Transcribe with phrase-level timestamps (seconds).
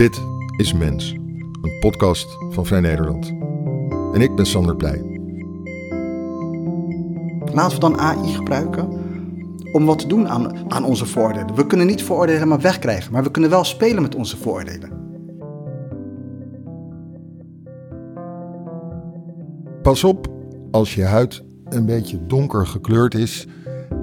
[0.00, 0.22] Dit
[0.56, 1.12] is Mens,
[1.62, 3.28] een podcast van Vrij Nederland.
[4.14, 5.20] En ik ben Sander Pleij.
[7.52, 8.88] Laten we dan AI gebruiken
[9.72, 11.54] om wat te doen aan, aan onze vooroordelen.
[11.54, 14.90] We kunnen niet vooroordelen helemaal wegkrijgen, maar we kunnen wel spelen met onze vooroordelen.
[19.82, 20.28] Pas op
[20.70, 23.48] als je huid een beetje donker gekleurd is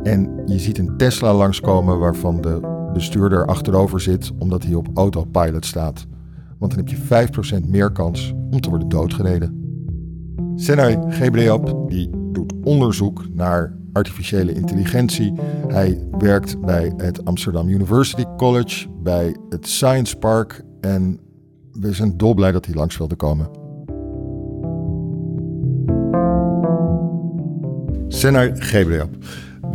[0.04, 5.66] en je ziet een Tesla langskomen waarvan de bestuurder achterover zit omdat hij op autopilot
[5.66, 6.06] staat.
[6.58, 9.66] Want dan heb je 5% meer kans om te worden doodgereden.
[10.56, 15.34] Senay Gebreab die doet onderzoek naar artificiële intelligentie.
[15.68, 21.20] Hij werkt bij het Amsterdam University College, bij het Science Park en
[21.72, 23.50] we zijn dolblij dat hij langs wilde komen.
[28.08, 29.10] Senay Gebreab,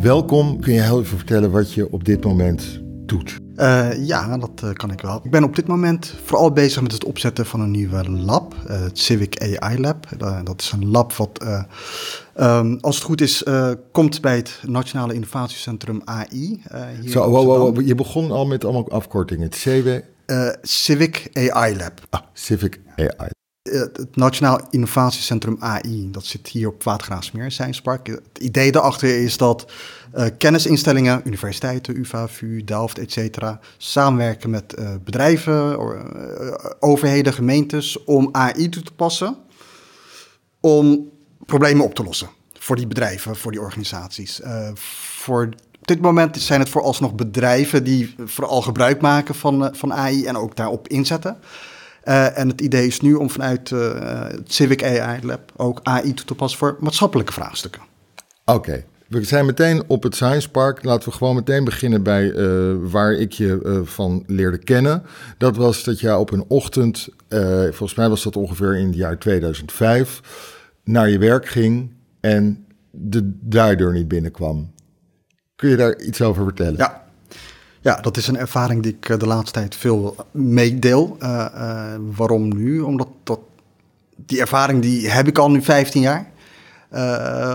[0.01, 0.61] welkom.
[0.61, 2.82] Kun je heel even vertellen wat je op dit moment
[3.13, 3.41] doet?
[3.57, 5.21] Uh, ja, dat uh, kan ik wel.
[5.23, 8.81] Ik ben op dit moment vooral bezig met het opzetten van een nieuwe lab, uh,
[8.81, 10.09] het Civic AI Lab.
[10.45, 11.45] dat is een lab wat,
[12.41, 13.45] um, als het goed is,
[13.93, 16.63] komt bij het Nationale Innovatiecentrum AI.
[17.01, 19.45] Hier Zo, wow, wow, je begon al met allemaal afkortingen.
[19.45, 19.89] Het CW...
[20.63, 22.01] Civic AI Lab.
[22.11, 23.32] Ah, Civic AI
[23.73, 28.07] het Nationaal Innovatiecentrum AI, dat zit hier op Watergraafsmeer, Science Park.
[28.07, 29.73] Het idee daarachter is dat
[30.15, 33.39] uh, kennisinstellingen, universiteiten, UvA, VU, Delft, etc.
[33.77, 35.79] samenwerken met uh, bedrijven,
[36.81, 39.37] overheden, gemeentes om AI toe te passen
[40.61, 41.11] om
[41.47, 42.29] problemen op te lossen
[42.59, 44.41] voor die bedrijven, voor die organisaties.
[44.75, 45.49] voor
[45.83, 50.37] op dit moment zijn het vooralsnog bedrijven die vooral gebruik maken van, van AI en
[50.37, 51.39] ook daarop inzetten.
[52.05, 53.93] Uh, en het idee is nu om vanuit uh,
[54.29, 57.83] het Civic AI Lab ook AI toe te passen voor maatschappelijke vraagstukken.
[58.45, 58.85] Oké.
[59.09, 60.85] We zijn meteen op het Science Park.
[60.85, 65.03] Laten we gewoon meteen beginnen bij uh, waar ik je van leerde kennen.
[65.39, 67.09] Dat was dat jij op een ochtend,
[67.71, 70.21] volgens mij was dat ongeveer in het jaar 2005,
[70.85, 74.73] naar je werk ging en de draaideur niet binnenkwam.
[75.57, 76.77] Kun je daar iets over vertellen?
[76.77, 77.02] Ja,
[77.83, 81.17] ja, dat is een ervaring die ik eh, de laatste tijd veel meedeel.
[81.23, 81.47] Uh,
[82.17, 82.81] waarom nu?
[82.81, 83.39] Omdat dat,
[84.17, 86.31] die ervaring die heb ik al nu 15 jaar.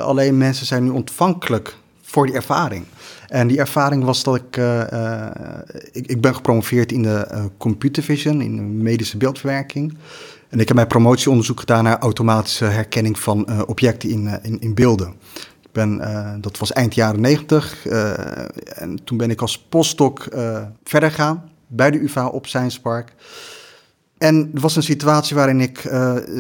[0.01, 2.85] Alleen mensen zijn nu ontvankelijk voor die ervaring.
[3.27, 4.57] En die ervaring was dat ik,
[5.91, 9.97] ik, ik, ben gepromoveerd in de computer vision, in de medische beeldverwerking.
[10.49, 15.13] En ik heb mijn promotieonderzoek gedaan naar automatische herkenning van objecten in, in, in beelden
[15.77, 17.85] ben, uh, dat was eind jaren 90.
[17.85, 18.45] Uh, eh,
[18.75, 23.13] en toen ben ik als postdoc uh, verder gegaan bij de UvA op Science Park.
[24.17, 25.91] En er was een situatie waarin ik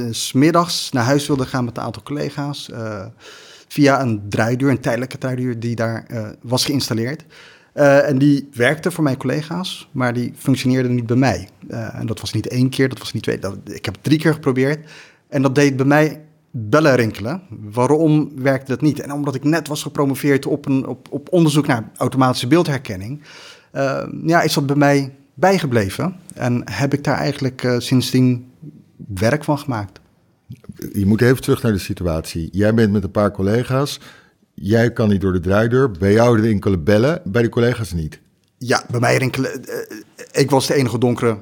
[0.09, 2.69] smiddags naar huis wilde gaan met een aantal collega's.
[3.67, 6.05] via een draaideur, een tijdelijke draaideur die daar
[6.41, 7.23] was geïnstalleerd.
[7.73, 11.49] en die werkte voor mijn collega's, maar die functioneerde niet bij mij.
[11.69, 13.39] en dat was niet één keer, dat was niet twee.
[13.39, 14.89] Dat, ik heb het drie keer geprobeerd.
[15.29, 16.21] En dat deed bij mij
[16.59, 17.41] bellen rinkelen.
[17.49, 18.99] Waarom werkte dat niet?
[18.99, 23.21] En omdat ik net was gepromoveerd op, een, op, op onderzoek naar automatische beeldherkenning,
[23.73, 26.15] uh, ja, is dat bij mij bijgebleven.
[26.33, 28.51] En heb ik daar eigenlijk uh, sindsdien
[29.13, 29.99] werk van gemaakt.
[30.93, 32.49] Je moet even terug naar de situatie.
[32.51, 33.99] Jij bent met een paar collega's.
[34.53, 35.91] Jij kan niet door de draaideur.
[35.91, 38.19] Bij jou rinkelen bellen, bij de collega's niet.
[38.57, 39.51] Ja, bij mij rinkelen.
[39.59, 39.75] Uh,
[40.31, 41.37] ik was de enige donkere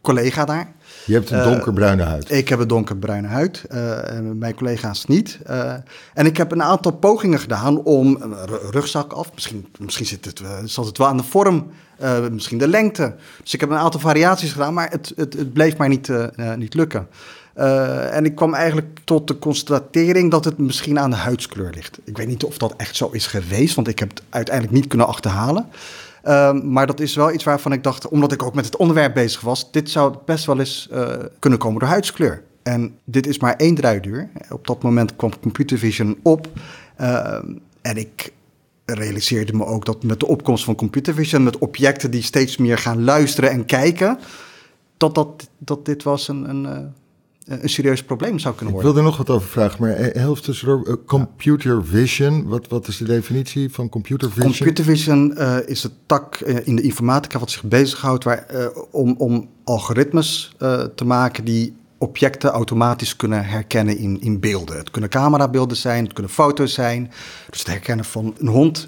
[0.00, 0.74] collega daar.
[1.06, 2.30] Je hebt een eh, donkerbruine huid.
[2.30, 3.64] ik heb een donkerbruine huid.
[3.70, 3.98] Uh,
[4.34, 5.38] mijn collega's niet.
[5.50, 5.72] Uh,
[6.14, 8.34] en ik heb een aantal pogingen gedaan om een
[8.70, 9.30] rugzak af.
[9.34, 11.70] Misschien, misschien zit het, zat het wel aan de vorm,
[12.30, 13.14] misschien de lengte.
[13.42, 16.10] Dus ik heb een aantal variaties gedaan, maar het, het, het bleef maar niet,
[16.56, 17.08] niet lukken.
[18.10, 21.98] en ik kwam eigenlijk tot de constatering dat het misschien aan de huidskleur ligt.
[22.04, 24.86] Ik weet niet of dat echt zo is geweest, want ik heb het uiteindelijk niet
[24.86, 25.66] kunnen achterhalen.
[26.24, 29.14] Um, maar dat is wel iets waarvan ik dacht, omdat ik ook met het onderwerp
[29.14, 31.08] bezig was, dit zou best wel eens uh,
[31.38, 32.42] kunnen komen door huidskleur.
[32.62, 34.30] En dit is maar één draaideur.
[34.50, 36.48] Op dat moment kwam computer vision op.
[37.00, 37.38] Uh,
[37.82, 38.32] en ik
[38.84, 42.78] realiseerde me ook dat met de opkomst van computer vision, met objecten die steeds meer
[42.78, 44.18] gaan luisteren en kijken,
[44.96, 46.78] dat, dat, dat dit was een, een, eh,
[47.44, 48.90] een serieus probleem zou kunnen worden.
[48.90, 50.88] Ik wil er nog wat over vragen, maar helft tussendoor.
[50.88, 54.52] Uh, computer vision, wat, wat is de definitie van computer vision?
[54.52, 58.46] Computer vision uh, is de tak uh, in de informatica wat zich bezighoudt waar,
[58.90, 60.56] om, om algoritmes
[60.94, 64.76] te maken die objecten automatisch kunnen herkennen in, in beelden.
[64.76, 67.10] Het kunnen camerabeelden zijn, het kunnen foto's zijn.
[67.50, 68.86] Dus het herkennen van een hond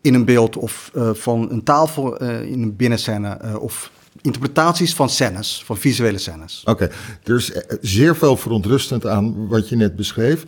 [0.00, 5.76] in een beeld of van een tafel in een binnenscène of interpretaties van scènes, van
[5.76, 6.62] visuele scènes.
[6.64, 6.96] Oké, okay.
[7.24, 10.44] er is eh, zeer veel verontrustend aan wat je net beschreef.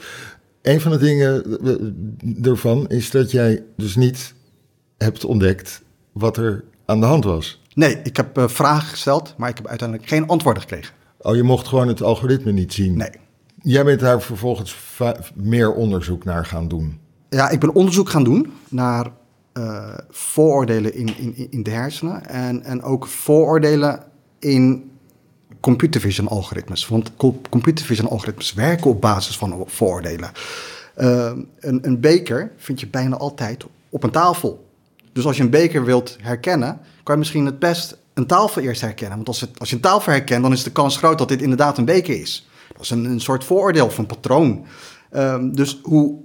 [0.62, 4.34] Een van de dingen eh, ervan is dat jij dus niet
[4.98, 5.82] hebt ontdekt
[6.12, 7.60] wat er aan de hand was.
[7.74, 10.94] Nee, ik heb uh, vragen gesteld, maar ik heb uiteindelijk geen antwoorden gekregen.
[11.18, 12.96] Oh, je mocht gewoon het algoritme niet zien?
[12.96, 13.10] Nee.
[13.62, 14.76] Jij bent daar vervolgens
[15.34, 16.98] meer onderzoek naar gaan doen?
[17.28, 19.10] Ja, ik ben onderzoek gaan doen naar
[19.54, 24.02] uh, vooroordelen in, in, in de hersenen en, en ook vooroordelen
[24.38, 24.90] in
[25.60, 26.88] computer vision algoritmes.
[26.88, 27.12] Want
[27.50, 30.30] computer vision algoritmes werken op basis van vooroordelen.
[30.98, 34.68] Uh, een, een beker vind je bijna altijd op een tafel.
[35.12, 38.80] Dus als je een beker wilt herkennen, kan je misschien het best een tafel eerst
[38.80, 39.16] herkennen.
[39.16, 41.42] Want als, het, als je een tafel herkent, dan is de kans groot dat dit
[41.42, 42.48] inderdaad een beker is.
[42.72, 44.64] Dat is een, een soort vooroordeel een patroon.
[45.12, 46.18] Um, dus hoe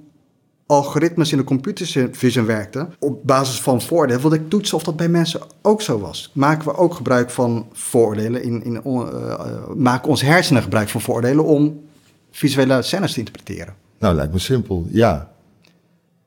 [0.66, 4.96] algoritmes in de computer vision werkten, op basis van vooroordelen, wilde ik toetsen of dat
[4.96, 6.32] bij mensen ook zo was.
[6.34, 11.46] Maken we ook gebruik van vooroordelen, in, in, uh, maken onze hersenen gebruik van vooroordelen
[11.46, 11.84] om
[12.32, 13.76] visuele scènes te interpreteren?
[14.00, 15.32] Nou, lijkt me simpel, ja.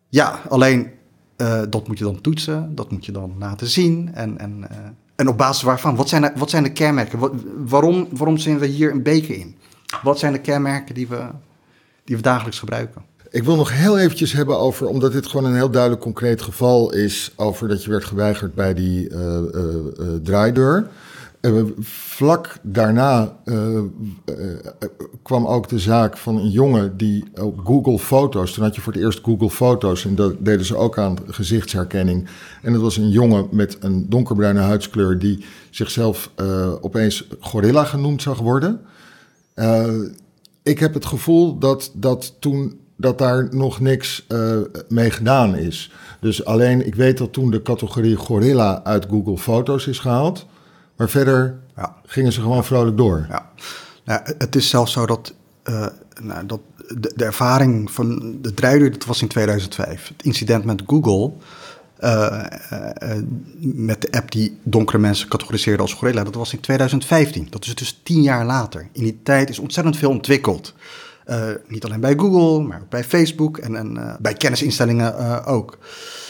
[0.08, 0.90] Ja, alleen
[1.36, 4.10] uh, dat moet je dan toetsen, dat moet je dan laten zien.
[4.14, 4.76] En, en, uh,
[5.16, 7.18] en op basis waarvan, wat zijn de, wat zijn de kenmerken?
[7.18, 9.56] Wat, waarom, waarom zien we hier een beker in?
[10.02, 11.26] Wat zijn de kenmerken die we,
[12.04, 13.02] die we dagelijks gebruiken?
[13.30, 16.92] Ik wil nog heel eventjes hebben over, omdat dit gewoon een heel duidelijk concreet geval
[16.92, 19.38] is, over dat je werd geweigerd bij die uh,
[20.22, 20.88] draaideur.
[21.40, 23.36] Uh, vlak daarna
[25.22, 28.92] kwam ook de zaak van een jongen die op Google Foto's, toen had je voor
[28.92, 32.28] het eerst Google Foto's en dat deden ze ook aan gezichtsherkenning.
[32.62, 36.30] En dat was een jongen met een donkerbruine huidskleur die zichzelf
[36.80, 38.80] opeens gorilla genoemd zag worden.
[40.62, 44.26] ik heb het gevoel dat, dat toen dat daar nog niks
[44.88, 45.92] mee gedaan is.
[46.20, 50.46] Dus alleen, ik weet dat toen de categorie gorilla uit Google Foto's is gehaald.
[50.96, 51.96] Maar verder ja.
[52.06, 53.26] gingen ze gewoon vrolijk door.
[53.28, 53.50] Ja.
[54.04, 55.34] Nou, het is zelfs zo dat,
[55.64, 55.86] uh,
[56.20, 56.60] nou, dat
[56.96, 60.08] de, de, ervaring van de draaideur, dat was in 2005.
[60.08, 61.32] Het incident met Google,
[62.00, 62.44] uh,
[63.60, 67.46] met de app die donkere mensen categoriseerde als gorilla, dat was in 2015.
[67.50, 68.88] Dat is dus tien jaar later.
[68.92, 70.74] In die tijd is ontzettend veel ontwikkeld.
[71.66, 75.78] Niet alleen bij Google, maar ook bij Facebook en, en bij kennisinstellingen ook.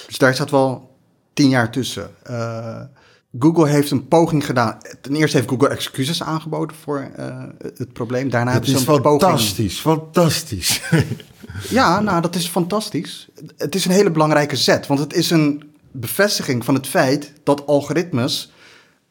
[0.07, 0.97] Dus daar staat wel
[1.33, 2.11] tien jaar tussen.
[3.39, 4.79] Google heeft een poging gedaan.
[5.01, 7.43] Ten eerste heeft Google excuses aangeboden voor uh,
[7.77, 8.31] het probleem.
[8.31, 10.01] Daarna dat hebben ze een fantastisch, poging...
[10.01, 10.83] fantastisch.
[11.79, 13.29] ja, nou, dat is fantastisch.
[13.57, 17.67] Het is een hele belangrijke zet, want het is een bevestiging van het feit dat
[17.67, 18.53] algoritmes,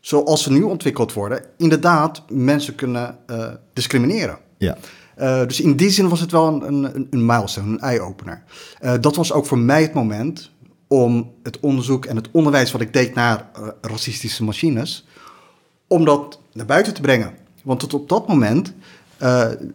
[0.01, 4.37] zoals ze nu ontwikkeld worden, inderdaad mensen kunnen uh, discrimineren.
[4.57, 4.77] Ja.
[5.19, 8.43] Uh, dus in die zin was het wel een, een, een milestone, een eye-opener.
[9.01, 10.51] dat was ook voor mij het moment
[10.87, 15.07] om het onderzoek en het onderwijs wat ik deed naar uh, racistische machines,
[15.87, 17.33] om dat naar buiten te brengen.
[17.63, 18.73] Want tot op dat moment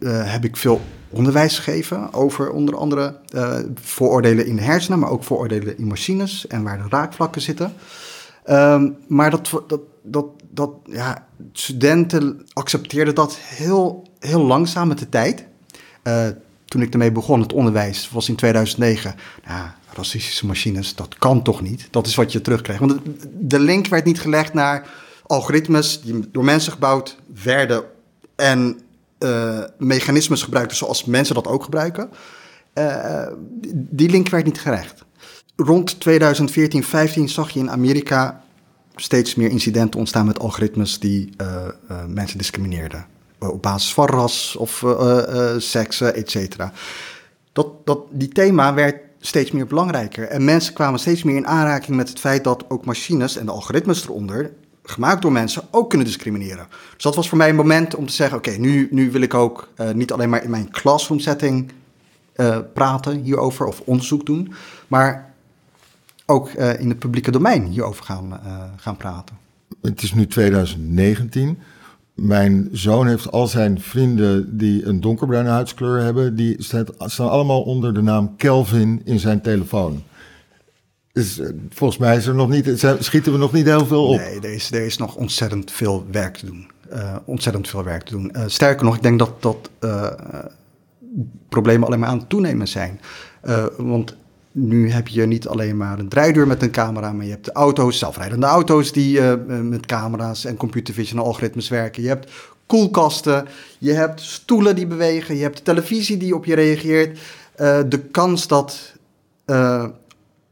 [0.00, 0.81] heb ik veel
[1.11, 3.17] onderwijs gegeven over onder andere
[3.75, 7.75] vooroordelen in de hersenen, maar ook vooroordelen in machines en waar de raakvlakken zitten.
[8.50, 15.08] Um, maar dat, dat, dat, dat, ja, studenten accepteerden dat heel, heel langzaam met de
[15.08, 15.44] tijd.
[16.64, 19.14] toen ik ermee begon, het onderwijs, was in 2009.
[19.46, 21.88] Nou, racistische machines, dat kan toch niet?
[21.90, 22.81] Dat is wat je terugkrijgt.
[22.81, 23.00] Want
[23.40, 24.88] de link werd niet gelegd naar
[25.26, 27.84] algoritmes die door mensen gebouwd werden
[28.37, 28.81] en
[29.19, 32.10] uh, mechanismes gebruikten zoals mensen dat ook gebruiken.
[32.75, 33.26] Uh,
[33.72, 35.04] die link werd niet gerecht.
[35.56, 38.42] Rond 2014, 15 zag je in Amerika
[39.02, 41.66] steeds meer incidenten ontstaan met algoritmes die uh,
[42.06, 43.06] mensen discrimineerden.
[43.38, 44.85] Op basis van ras of
[45.59, 46.73] seksen, et cetera.
[47.52, 50.28] Dat, dat, die thema werd steeds meer belangrijker.
[50.28, 53.52] En mensen kwamen steeds meer in aanraking met het feit dat ook machines en de
[53.52, 56.66] algoritmes eronder, gemaakt door mensen, ook kunnen discrimineren.
[56.94, 59.35] Dus dat was voor mij een moment om te zeggen: oké, nu, nu wil ik
[59.35, 61.73] ook niet alleen maar in mijn classroom setting
[62.37, 64.52] uh, praten hierover of onderzoek doen,
[64.88, 65.32] maar
[66.26, 68.41] ook uh, in het publieke domein hierover gaan,
[68.76, 69.37] gaan praten.
[69.83, 71.59] Het is nu 2019.
[72.14, 77.95] Mijn zoon heeft al zijn vrienden die een donkerbruine huidskleur hebben, die staan allemaal onder
[77.95, 80.02] de naam Kelvin in zijn telefoon.
[81.12, 84.17] Dus eh, volgens mij is er nog niet, schieten we nog niet heel veel op.
[84.17, 86.71] Nee, er is, er is nog ontzettend veel werk te doen.
[86.93, 88.33] Uh, ontzettend veel werk te doen.
[88.37, 90.07] Uh, sterker nog, ik denk dat, dat uh,
[91.49, 93.00] problemen alleen maar aan het toenemen zijn.
[93.76, 94.17] want
[94.52, 97.52] nu heb je niet alleen maar een draaideur met een camera, maar je hebt de
[97.52, 102.02] auto's, zelfrijdende auto's die uh, met camera's en computer vision algoritmes werken.
[102.02, 102.30] Je hebt
[102.66, 107.18] koelkasten, je hebt stoelen die bewegen, je hebt televisie die op je reageert.
[107.56, 108.92] Uh, de kans dat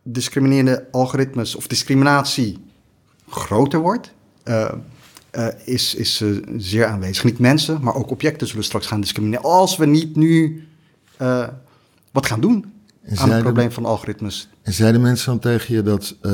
[0.03, 2.59] discriminerende algoritmes of discriminatie
[3.29, 4.13] groter wordt,
[5.65, 6.25] is, is
[6.57, 7.25] zeer aanwezig.
[7.25, 9.45] Niet mensen, maar ook objecten zullen straks gaan discrimineren.
[9.45, 10.65] Als we niet nu
[12.13, 12.80] wat gaan doen
[13.15, 14.49] aan het probleem van algoritmes.
[14.63, 16.33] En zeiden mensen dan tegen je dat uh,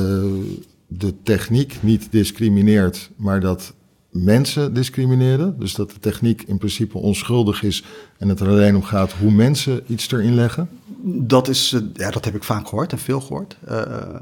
[0.86, 3.74] de techniek niet discrimineert, maar dat
[4.24, 5.58] mensen discrimineren.
[5.58, 7.84] Dus dat de techniek in principe onschuldig is
[8.18, 10.68] en het er alleen om gaat hoe mensen iets erin leggen?
[11.02, 13.56] Dat, is, eh, ja, dat heb ik vaak gehoord en veel gehoord.
[13.68, 14.14] Uh,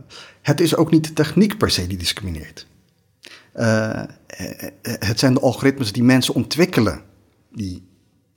[0.43, 2.67] het is ook niet de techniek per se die discrimineert.
[3.57, 4.03] Uh,
[4.83, 7.01] het zijn de algoritmes die mensen ontwikkelen
[7.53, 7.83] die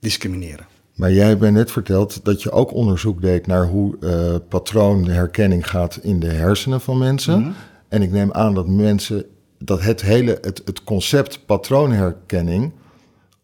[0.00, 0.66] discrimineren.
[0.98, 5.98] Maar jij hebt net verteld dat je ook onderzoek deed naar hoe uh, patroonherkenning gaat
[6.02, 7.40] in de hersenen van mensen.
[7.40, 7.50] Mhm.
[7.88, 9.24] En ik neem aan dat mensen,
[9.58, 12.72] dat het hele, het, het concept patroonherkenning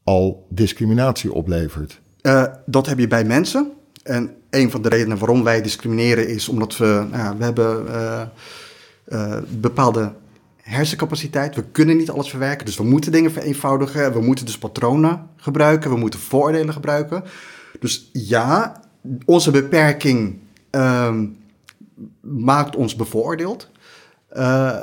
[0.04, 2.00] al discriminatie oplevert.
[2.22, 3.72] Uh, dat heb je bij mensen.
[4.02, 7.86] En een van de redenen waarom wij discrimineren is omdat we, nou, we hebben
[9.12, 10.12] uh, bepaalde
[10.64, 11.54] hersencapaciteit.
[11.54, 14.12] We kunnen niet alles verwerken, dus we moeten dingen vereenvoudigen.
[14.12, 17.24] We moeten dus patronen gebruiken, we moeten vooroordelen gebruiken.
[17.80, 18.82] Dus ja,
[19.24, 20.38] onze beperking
[20.70, 21.14] uh,
[22.20, 23.70] maakt ons bevoordeeld.
[24.32, 24.80] Uh,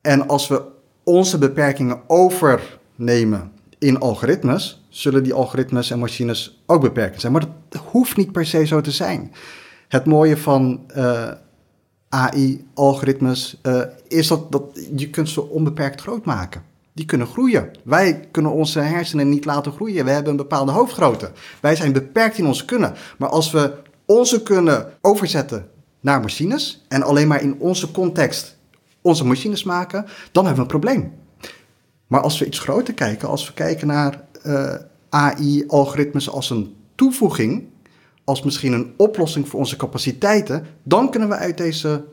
[0.00, 0.62] en als we
[1.02, 7.32] onze beperkingen overnemen in algoritmes, zullen die algoritmes en machines ook beperkt zijn.
[7.32, 9.32] Maar dat hoeft niet per se zo te zijn.
[9.88, 11.30] Het mooie van uh,
[12.12, 14.62] AI-algoritmes uh, is dat, dat
[14.96, 16.62] je kunt ze onbeperkt groot maken.
[16.92, 17.70] Die kunnen groeien.
[17.82, 20.04] Wij kunnen onze hersenen niet laten groeien.
[20.04, 21.30] We hebben een bepaalde hoofdgrootte.
[21.60, 22.94] Wij zijn beperkt in onze kunnen.
[23.18, 23.72] Maar als we
[24.04, 25.68] onze kunnen overzetten
[26.00, 28.56] naar machines en alleen maar in onze context
[29.00, 31.12] onze machines maken, dan hebben we een probleem.
[32.06, 34.74] Maar als we iets groter kijken, als we kijken naar eh,
[35.08, 37.68] AI-algoritmes als een toevoeging
[38.32, 42.04] als misschien een oplossing voor onze capaciteiten, dan kunnen we uit deze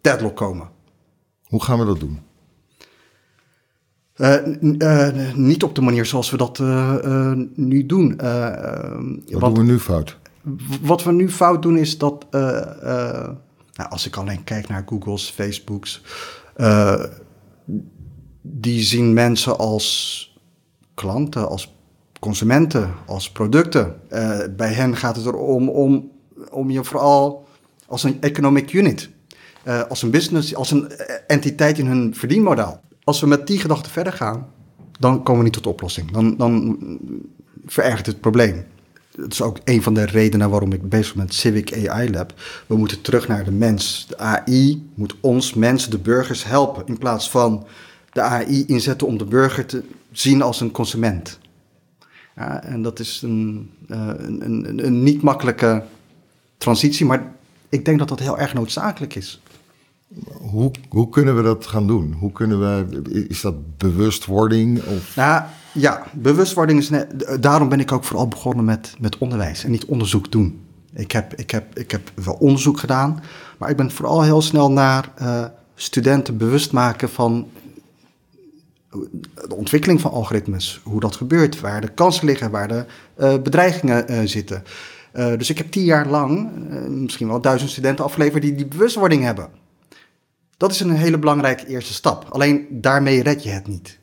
[0.00, 0.68] deadlock komen.
[1.44, 2.20] Hoe gaan we dat doen?
[4.16, 8.16] Uh, uh, niet op de manier zoals we dat uh, nu doen.
[9.26, 10.16] wat doen we nu fout?
[10.82, 13.36] Wat we nu fout doen is dat, nou,
[13.88, 16.02] als ik alleen kijk naar Google's, Facebook's,
[18.42, 20.38] die zien mensen als
[20.94, 21.77] klanten, als
[22.18, 23.96] consumenten, als producten.
[24.12, 26.10] Uh, bij hen gaat het erom om,
[26.50, 27.46] om je vooral
[27.86, 29.10] als een economic unit,
[29.64, 30.92] uh, als een business, als een
[31.26, 32.80] entiteit in hun verdienmodel.
[33.04, 34.46] Als we met die gedachte verder gaan,
[34.98, 36.10] dan komen we niet tot oplossing.
[36.10, 36.78] Dan, dan
[37.66, 38.64] verergert het probleem.
[39.10, 42.34] Dat is ook een van de redenen waarom ik bezig ben met Civic AI Lab.
[42.66, 44.06] We moeten terug naar de mens.
[44.08, 46.86] De AI moet ons, mensen, de burgers helpen.
[46.86, 47.66] In plaats van
[48.12, 49.82] de AI inzetten om de burger te
[50.12, 51.38] zien als een consument.
[52.38, 55.82] Ja, en dat is een, uh, een, een, een, niet makkelijke
[56.58, 57.32] transitie, maar
[57.68, 59.40] ik denk dat dat heel erg noodzakelijk is.
[60.40, 62.12] Hoe, hoe kunnen we dat gaan doen?
[62.12, 64.82] Hoe kunnen we, is dat bewustwording?
[64.82, 65.16] Of?
[65.16, 65.42] Nou,
[65.72, 66.90] ja, bewustwording is.
[66.90, 70.60] Net, daarom ben ik ook vooral begonnen met, met onderwijs en niet onderzoek doen.
[70.92, 73.22] Ik heb, ik, heb, ik heb wel onderzoek gedaan,
[73.58, 77.48] maar ik ben vooral heel snel naar uh, studenten bewust maken van
[79.48, 82.84] de ontwikkeling van algoritmes, hoe dat gebeurt, waar de kansen liggen, waar de
[83.18, 84.64] uh, bedreigingen uh, zitten.
[85.14, 86.50] Uh, dus ik heb tien jaar lang
[86.88, 89.48] misschien wel duizend studenten afgeleverd die die bewustwording hebben.
[90.56, 92.26] Dat is een hele belangrijke eerste stap.
[92.28, 93.98] Alleen daarmee red je het niet.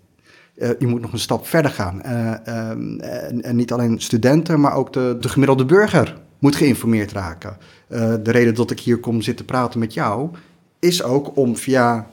[0.54, 2.02] je moet nog een stap verder gaan.
[2.02, 7.58] Ehm, en, en, niet alleen studenten, maar ook de, de gemiddelde burger moet geïnformeerd raken.
[7.88, 10.30] de reden dat ik hier kom zitten praten met jou,
[10.80, 12.08] is ook om via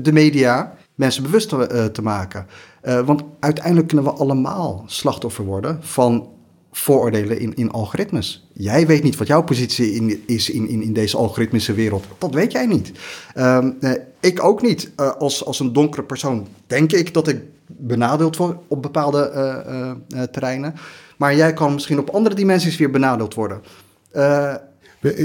[0.00, 2.46] de media mensen bewust te, uh, te maken.
[2.84, 6.28] Uh, want uiteindelijk kunnen we allemaal slachtoffer worden van
[6.72, 8.48] vooroordelen in, in algoritmes.
[8.52, 12.04] Jij weet niet wat jouw positie in, is in, in, in deze algoritmische wereld.
[12.18, 12.92] Dat weet jij niet.
[13.36, 13.58] Uh,
[14.20, 14.90] ik ook niet.
[15.18, 19.30] als, als een donkere persoon denk ik dat ik benadeeld word op bepaalde
[20.32, 20.74] terreinen.
[21.16, 23.62] Maar jij kan misschien op andere dimensies weer benadeeld worden.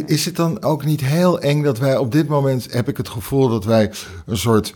[0.06, 3.10] Is het dan ook niet heel eng dat wij op dit moment, heb ik het
[3.10, 3.92] gevoel dat wij
[4.25, 4.74] een soort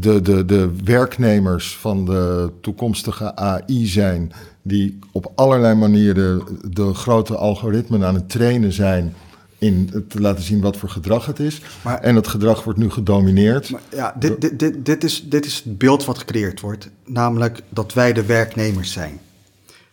[0.00, 4.32] de, de, de werknemers van de toekomstige AI zijn,
[4.62, 9.14] die op allerlei manieren de grote algoritmen aan het trainen zijn
[9.58, 11.62] in te laten zien wat voor gedrag het is.
[11.82, 13.70] Maar, en dat gedrag wordt nu gedomineerd.
[13.70, 17.62] Maar ja, dit, dit, dit, dit, is, dit is het beeld wat gecreëerd wordt, namelijk
[17.68, 19.20] dat wij de werknemers zijn.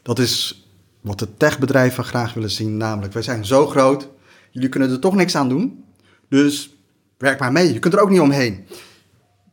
[0.02, 0.68] Dat is
[1.02, 4.08] wat de techbedrijven graag willen zien, namelijk wij zijn zo groot,
[4.52, 5.84] jullie kunnen er toch niks aan doen,
[6.30, 6.76] dus
[7.18, 8.66] werk maar mee, je kunt er ook niet omheen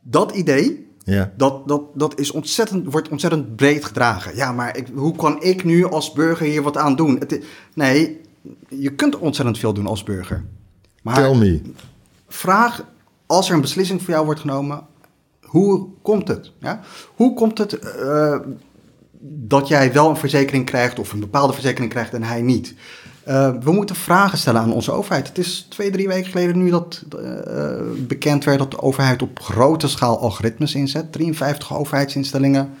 [0.09, 1.33] dat idee, ja.
[1.37, 4.35] dat, dat, dat is ontzettend, wordt ontzettend breed gedragen.
[4.35, 7.15] Ja, maar ik, hoe kan ik nu als burger hier wat aan doen?
[7.19, 8.21] Het, nee,
[8.69, 10.45] je kunt ontzettend veel doen als burger.
[11.01, 11.61] Maar Tell me.
[12.27, 12.85] Vraag,
[13.25, 14.85] als er een beslissing voor jou wordt genomen,
[15.41, 16.51] hoe komt het?
[16.59, 16.81] Ja?
[17.15, 18.39] Hoe komt het uh,
[19.21, 22.75] dat jij wel een verzekering krijgt of een bepaalde verzekering krijgt en hij niet?
[23.27, 25.27] Uh, we moeten vragen stellen aan onze overheid.
[25.27, 29.39] Het is twee, drie weken geleden nu dat uh, bekend werd dat de overheid op
[29.39, 31.11] grote schaal algoritmes inzet.
[31.11, 32.73] 53 overheidsinstellingen,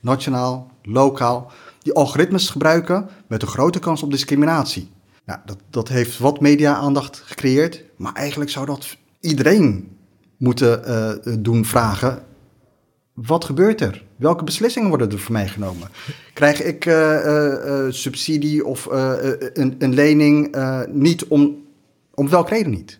[0.00, 1.52] nationaal, lokaal,
[1.82, 4.90] die algoritmes gebruiken met een grote kans op discriminatie.
[5.26, 9.96] Ja, dat, dat heeft wat media-aandacht gecreëerd, maar eigenlijk zou dat iedereen
[10.36, 12.22] moeten uh, doen vragen.
[13.26, 14.04] Wat gebeurt er?
[14.16, 15.88] Welke beslissingen worden er voor mij genomen?
[16.34, 20.56] Krijg ik uh, subsidie of een, een, lening
[20.92, 21.64] niet om,
[22.14, 22.98] om welke reden niet?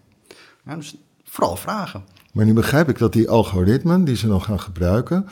[0.64, 2.04] Ja, dus vooral vragen.
[2.32, 5.26] Maar nu begrijp ik dat die algoritmen die ze dan gaan gebruiken,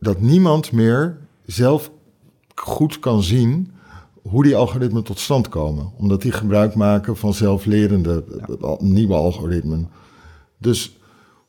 [0.00, 1.90] dat niemand meer zelf
[2.54, 3.72] goed kan zien
[4.22, 5.92] hoe die algoritmen tot stand komen.
[5.96, 8.24] Omdat die gebruik maken van zelflerende
[8.78, 9.88] nieuwe algoritmen.
[10.58, 10.98] Dus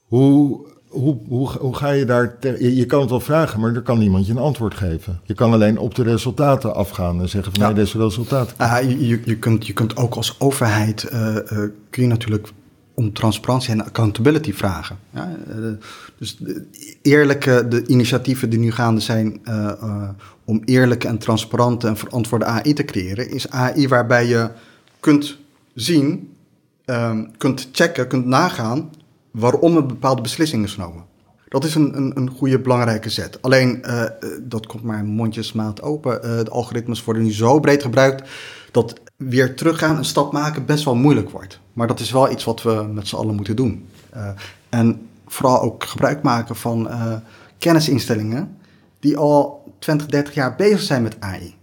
[0.08, 2.36] hoe, hoe, hoe, hoe ga je daar...
[2.60, 5.20] je, kan het wel vragen, maar er kan niemand je een antwoord geven.
[5.24, 7.62] Je kan alleen op de resultaten afgaan en zeggen van...
[7.62, 7.68] Ja.
[7.68, 8.56] nee, deze resultaten.
[8.62, 11.10] Uh, je, je, kunt, je kunt ook als overheid...
[11.14, 11.36] Uh,
[11.90, 12.48] kun je natuurlijk
[12.94, 14.98] om transparantie en accountability vragen.
[15.10, 15.72] Ja, uh,
[16.18, 16.66] dus de
[17.02, 20.10] eerlijke de initiatieven die nu gaande zijn uh, uh,
[20.46, 24.50] om eerlijke en transparante en verantwoorde AI te creëren, is AI waarbij je
[25.00, 25.38] kunt
[25.74, 26.34] zien,
[26.86, 28.90] um, kunt checken, kunt nagaan
[29.34, 31.06] waarom een bepaalde beslissing is genomen.
[31.48, 33.42] Dat is een, een, een goede, belangrijke zet.
[33.42, 34.04] Alleen, uh,
[34.42, 36.16] dat komt maar mondjesmaat open.
[36.16, 38.30] Uh, de algoritmes worden nu zo breed gebruikt
[38.72, 41.60] dat weer teruggaan, een stap maken, best wel moeilijk wordt.
[41.74, 43.88] Maar dat is wel iets wat we met z'n allen moeten doen.
[44.70, 46.90] En vooral ook gebruik maken van
[47.58, 48.58] kennisinstellingen
[49.00, 51.56] die al 20, 30 jaar bezig zijn met AI.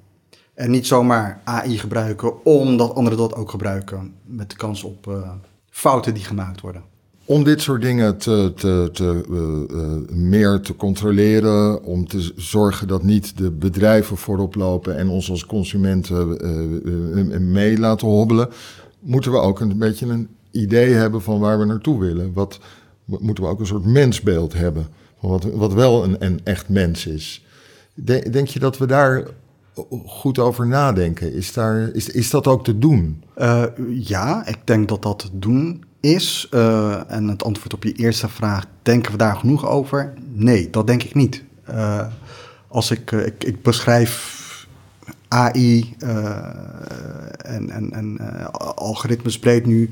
[0.55, 4.15] En niet zomaar AI gebruiken omdat anderen dat ook gebruiken.
[4.25, 5.25] Met de kans op
[5.71, 6.90] fouten die gemaakt worden
[7.31, 13.03] om dit soort dingen te, te, te uh, meer te controleren, om te zorgen dat
[13.03, 16.39] niet de bedrijven voorop lopen en ons als consumenten
[17.33, 18.49] uh, mee laten hobbelen,
[19.01, 22.33] moeten we ook een beetje een idee hebben van waar we naartoe willen.
[22.33, 22.59] Wat
[23.05, 24.87] moeten we ook een soort mensbeeld hebben,
[25.21, 27.45] van wat, wat wel een, echt mens is.
[28.31, 29.27] denk je dat we daar
[30.07, 31.33] goed over nadenken?
[31.33, 33.23] Is, daar, is, is dat ook te doen?
[33.91, 38.29] ja, ik denk dat dat te doen is, uh, en het antwoord op je eerste
[38.29, 40.13] vraag, denken we daar genoeg over?
[40.33, 41.45] Nee, dat denk ik niet.
[41.71, 42.07] Uh,
[42.69, 44.39] als ik, uh, ik, ik, beschrijf
[45.29, 48.19] AI en, en, en
[48.75, 49.91] algoritmes breed nu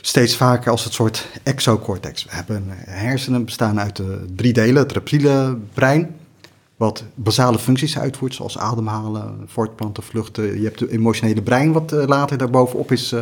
[0.00, 2.24] steeds vaker als het soort exocortex.
[2.24, 4.02] We hebben hersenen bestaan uit
[4.36, 6.16] drie delen, het reptiele brein,
[6.76, 10.58] wat basale functies uitvoert, zoals ademhalen, voortplanten, vluchten.
[10.58, 13.14] Je hebt het emotionele brein, wat later daarbovenop is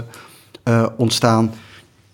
[0.97, 1.53] ontstaan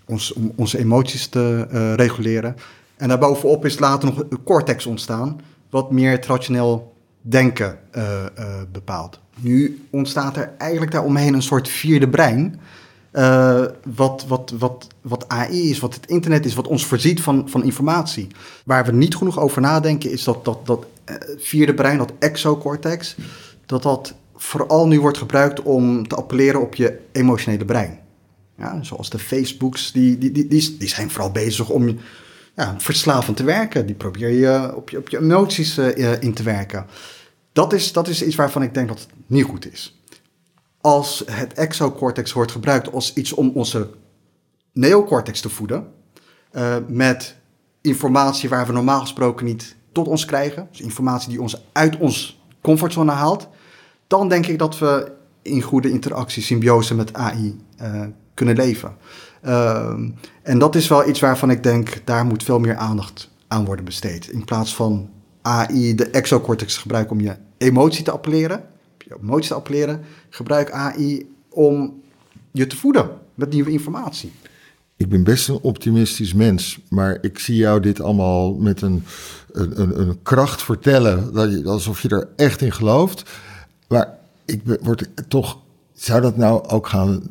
[0.06, 2.56] ons, om onze emoties te uh, reguleren.
[2.96, 5.40] En daarbovenop is later nog een cortex ontstaan,
[5.70, 8.02] wat meer het rationeel denken uh,
[8.38, 9.18] uh, bepaalt.
[9.40, 12.60] Nu ontstaat er eigenlijk daaromheen een soort vierde brein.
[13.94, 17.64] wat, wat, wat, wat AI is, wat het internet is, wat ons voorziet van, van
[17.64, 18.26] informatie.
[18.64, 20.86] Waar we niet genoeg over nadenken, is dat dat, dat
[21.38, 23.16] vierde brein, dat exocortex,
[23.66, 27.98] dat dat vooral nu wordt gebruikt om te appelleren op je emotionele brein.
[28.56, 31.98] Ja, zoals de Facebooks, die, die, die, die, zijn vooral bezig om
[32.56, 33.86] ja, verslavend te werken.
[33.86, 36.86] Die probeer je op je, op je emoties uh, in te werken.
[37.52, 40.02] Dat is, dat is iets waarvan ik denk dat het niet goed is.
[40.80, 43.90] Als het exocortex wordt gebruikt als iets om onze
[44.72, 45.86] neocortex te voeden,
[46.52, 47.36] uh, met
[47.80, 52.42] informatie waar we normaal gesproken niet tot ons krijgen, dus informatie die ons uit ons
[52.60, 53.48] comfortzone haalt,
[54.06, 55.12] dan denk ik dat we
[55.42, 58.02] in goede interactie, symbiose met AI uh,
[58.34, 58.96] kunnen leven.
[59.42, 60.10] Ehm,
[60.42, 63.84] en dat is wel iets waarvan ik denk, daar moet veel meer aandacht aan worden
[63.84, 64.28] besteed.
[64.28, 65.10] In plaats van
[65.42, 68.64] AI, de exocortex gebruiken om je emotie te appelleren,
[68.98, 72.02] je emotie te appelleren, gebruik AI om
[72.50, 74.32] je te voeden met nieuwe informatie.
[74.96, 79.04] Ik ben best een optimistisch mens, maar ik zie jou dit allemaal met een,
[79.52, 83.30] een, een kracht vertellen, dat je, alsof je er echt in gelooft.
[83.88, 85.58] Maar ik word toch,
[85.92, 87.22] zou dat nou ook gaan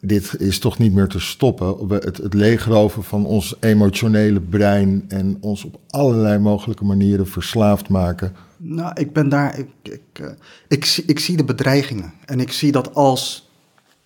[0.00, 1.88] dit is toch niet meer te stoppen.
[1.88, 8.36] Het, het leegroven van ons emotionele brein en ons op allerlei mogelijke manieren verslaafd maken.
[8.56, 9.58] Nou, ik ben daar.
[9.58, 10.28] Ik, ik, uh,
[10.68, 12.12] ik, ik, zie de bedreigingen.
[12.24, 13.50] En ik zie dat als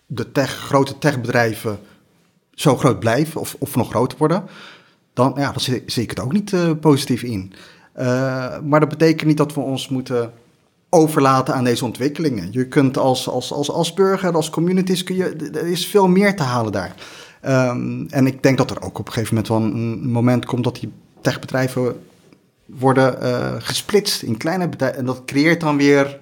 [0.07, 1.79] de tech, grote techbedrijven
[2.55, 4.45] zo groot blijven of, of nog groter worden,
[5.13, 7.53] dan, ja, zie, zie ik het ook niet uh, positief in.
[7.99, 10.33] Uh, maar dat betekent niet dat we ons moeten
[10.95, 12.49] overlaten aan deze ontwikkelingen.
[12.51, 16.37] Je kunt als, als, als, als burger, als communities, kun je, er is veel meer
[16.37, 16.95] te halen daar.
[17.47, 20.65] Um, en ik denk dat er ook op een gegeven moment wel een moment komt
[20.65, 21.97] dat die techbedrijven
[22.67, 24.99] worden uh, gesplitst in kleine bedrijven.
[24.99, 26.19] En dat creëert dan weer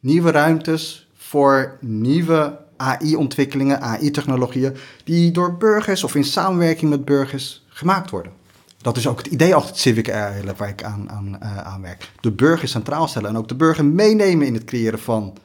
[0.00, 8.10] nieuwe ruimtes voor nieuwe AI-ontwikkelingen, AI-technologieën, die door burgers of in samenwerking met burgers gemaakt
[8.10, 8.32] worden.
[8.80, 11.58] Dat is ook het idee achter het Civic AI Lab waar ik aan, aan, uh,
[11.58, 12.10] aan werk.
[12.20, 15.36] De burger centraal stellen en ook de burger meenemen in het creëren van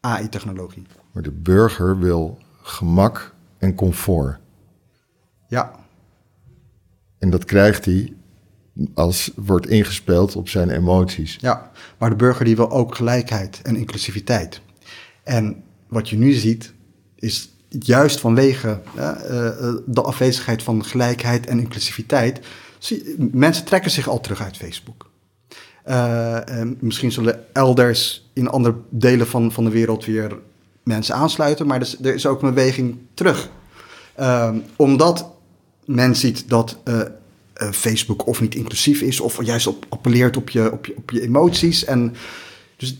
[0.00, 0.86] AI-technologie.
[1.12, 4.38] Maar de burger wil gemak en comfort.
[5.48, 5.70] Ja.
[7.18, 8.12] En dat krijgt hij
[8.94, 11.38] als wordt ingespeeld op zijn emoties.
[11.40, 14.60] Ja, maar de burger die wil ook gelijkheid en inclusiviteit.
[15.22, 16.72] En wat je nu ziet,
[17.14, 19.10] is juist vanwege uh,
[19.86, 22.40] de afwezigheid van gelijkheid en inclusiviteit,
[22.84, 25.10] zie, mensen trekken zich al terug uit Facebook.
[25.88, 26.38] Uh,
[26.78, 30.38] misschien zullen elders in andere delen van, van de wereld weer
[30.82, 33.50] mensen aansluiten, maar er is, er is ook een beweging terug.
[34.20, 35.30] Uh, omdat
[35.84, 36.76] men ziet dat
[37.54, 41.22] Facebook of niet inclusief is, of juist op, appelleert op je, op, je, op je
[41.22, 41.84] emoties.
[41.84, 42.14] En
[42.76, 42.98] dus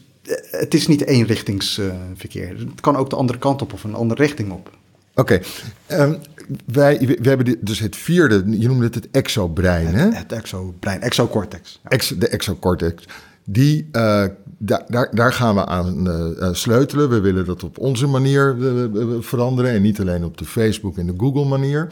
[0.51, 2.59] het is niet eenrichtingsverkeer.
[2.59, 4.71] het kan ook de andere kant op of een andere richting op.
[5.15, 5.41] Oké,
[5.87, 6.19] okay.
[6.65, 10.19] Wij, we hebben dus het vierde, je noemde het het exobrein, het, hè?
[10.19, 11.81] Het exobrein, exocortex.
[11.83, 11.91] Ja.
[11.91, 13.05] Ex, de exocortex.
[13.45, 14.25] Die, uh,
[14.59, 17.09] daar, daar, daar gaan we aan uh, sleutelen.
[17.09, 21.07] We willen dat op onze manier uh, veranderen en niet alleen op de Facebook en
[21.07, 21.89] de Google manier.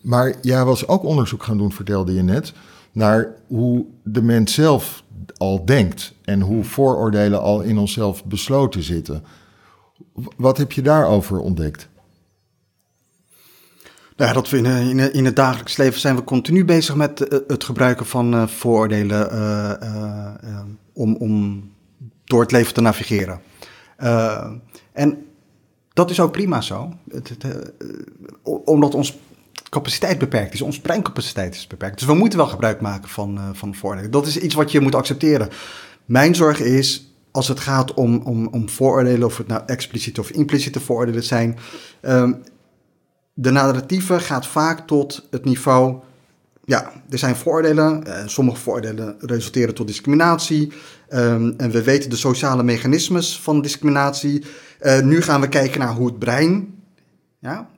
[0.00, 2.52] Maar jij was ook onderzoek gaan doen, vertelde je net,
[2.92, 5.02] naar hoe de mens zelf
[5.36, 9.24] al denkt en hoe vooroordelen al in onszelf besloten zitten.
[10.36, 11.88] Wat heb je daarover ontdekt?
[14.16, 17.38] Nou dat we in, in, in, het dagelijks leven zijn we continu bezig met uh,
[17.46, 20.60] het gebruiken van uh, vooroordelen uh,
[20.92, 21.62] om, om
[22.24, 23.40] door het leven te navigeren.
[24.92, 25.26] en
[25.92, 27.72] dat is ook prima zo, het, het,
[28.42, 29.18] omdat ons
[29.68, 31.98] capaciteit beperkt is, ons breincapaciteit is beperkt.
[31.98, 34.10] Dus we moeten wel gebruik maken van, van vooroordelen.
[34.10, 35.48] Dat is iets wat je moet accepteren.
[36.04, 40.30] Mijn zorg is, als het gaat om, om, om vooroordelen, of het nou expliciete of
[40.30, 41.58] impliciete vooroordelen zijn,
[42.02, 42.42] um,
[43.34, 45.96] de narratieve gaat vaak tot het niveau.
[46.64, 48.04] Ja, er zijn voordelen.
[48.06, 50.72] Uh, sommige voordelen resulteren tot discriminatie.
[51.10, 54.44] Um, en we weten de sociale mechanismes van discriminatie.
[54.80, 56.74] Uh, nu gaan we kijken naar hoe het brein.
[57.38, 57.68] Ja,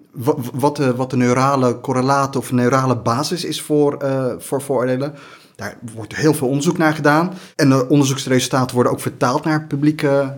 [0.53, 4.05] wat de, wat de neurale correlaat of neurale basis is voor,
[4.39, 5.15] voor vooroordelen.
[5.57, 7.33] Daar wordt heel veel onderzoek naar gedaan.
[7.57, 10.37] En de onderzoeksresultaten worden ook vertaald naar publieke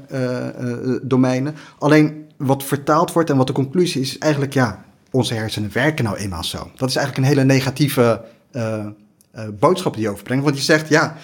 [1.03, 1.55] domeinen.
[1.79, 6.05] Alleen wat vertaald wordt en wat de conclusie is, is eigenlijk ja, onze hersenen werken
[6.05, 6.71] nou eenmaal zo.
[6.77, 8.87] Dat is eigenlijk een hele negatieve uh,
[9.37, 10.45] uh, boodschap die je overbrengt.
[10.45, 11.17] Want je zegt, ja,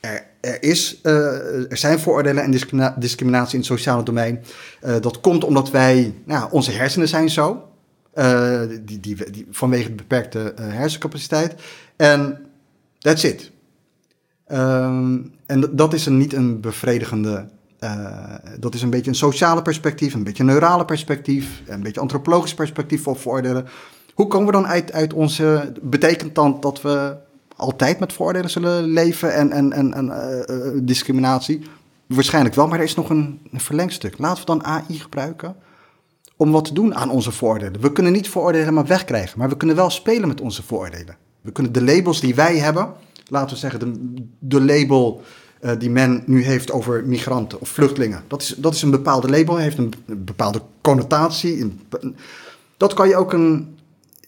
[0.00, 4.44] er, er, is, uh, er zijn vooroordelen en discrimina discriminatie in het sociale domein.
[5.00, 7.68] dat komt omdat wij, nou, onze hersenen zijn zo.
[8.84, 11.54] die, die, die, vanwege de beperkte hersencapaciteit.
[11.96, 12.38] En
[12.98, 13.50] that's it.
[14.52, 17.48] Um, en dat is een, niet een bevredigende
[17.80, 22.00] uh, dat is een beetje een sociale perspectief, een beetje een neurale perspectief, een beetje
[22.00, 23.66] antropologisch perspectief voor voordelen.
[24.14, 25.72] Hoe komen we dan uit, uit onze.
[25.82, 27.16] Betekent dan dat we
[27.56, 31.62] altijd met voordelen zullen leven en, en, en, uh, uh, discriminatie?
[32.06, 34.18] Waarschijnlijk wel, maar er is nog een, een, verlengstuk.
[34.18, 35.56] Laten we dan AI gebruiken
[36.36, 37.80] om wat te doen aan onze voordelen.
[37.80, 41.16] We kunnen niet vooroordelen helemaal wegkrijgen, maar we kunnen wel spelen met onze vooroordelen.
[41.40, 42.92] We kunnen de labels die wij hebben,
[43.28, 45.22] laten we zeggen de, de label
[45.60, 48.22] uh, die men nu heeft over migranten of vluchtelingen.
[48.26, 51.76] Dat is, dat is een bepaalde label, heeft een, bepaalde connotatie.
[52.76, 53.78] Dat kan je ook een.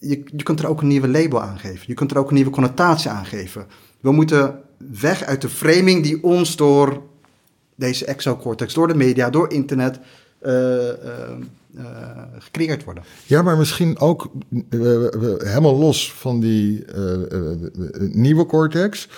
[0.01, 1.85] Je, je kunt er ook een nieuwe label aan geven.
[1.87, 3.67] Je kunt er ook een nieuwe connotatie aan geven.
[4.01, 7.03] We moeten weg uit de framing die ons door
[7.75, 9.99] deze exocortex, door de media, door internet.
[10.47, 10.51] Uh,
[11.77, 11.85] uh,
[12.39, 13.03] gecreëerd worden.
[13.27, 14.31] Ja, maar misschien ook
[15.39, 16.85] helemaal los van die
[18.13, 19.09] nieuwe cortex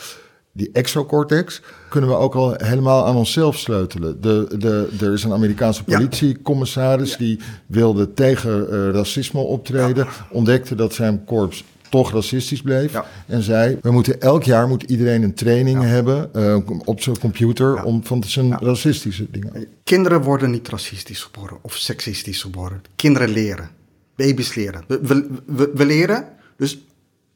[0.56, 4.20] die exocortex, kunnen we ook al helemaal aan onszelf sleutelen.
[4.20, 7.18] De, de, er is een Amerikaanse politiecommissaris ja.
[7.18, 10.26] die wilde tegen uh, racisme optreden, ja.
[10.30, 13.06] ontdekte dat zijn korps toch racistisch bleef ja.
[13.26, 17.82] en zei: we moeten elk jaar moet iedereen een training hebben uh, op zijn computer
[17.82, 19.66] om van zijn racistische dingen.
[19.84, 22.82] Kinderen worden niet racistisch geboren of seksistisch geboren.
[22.96, 23.70] Kinderen leren,
[24.16, 24.84] baby's leren.
[24.86, 26.24] We, we, we, we leren.
[26.56, 26.78] Dus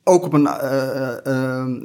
[0.09, 0.49] ook op een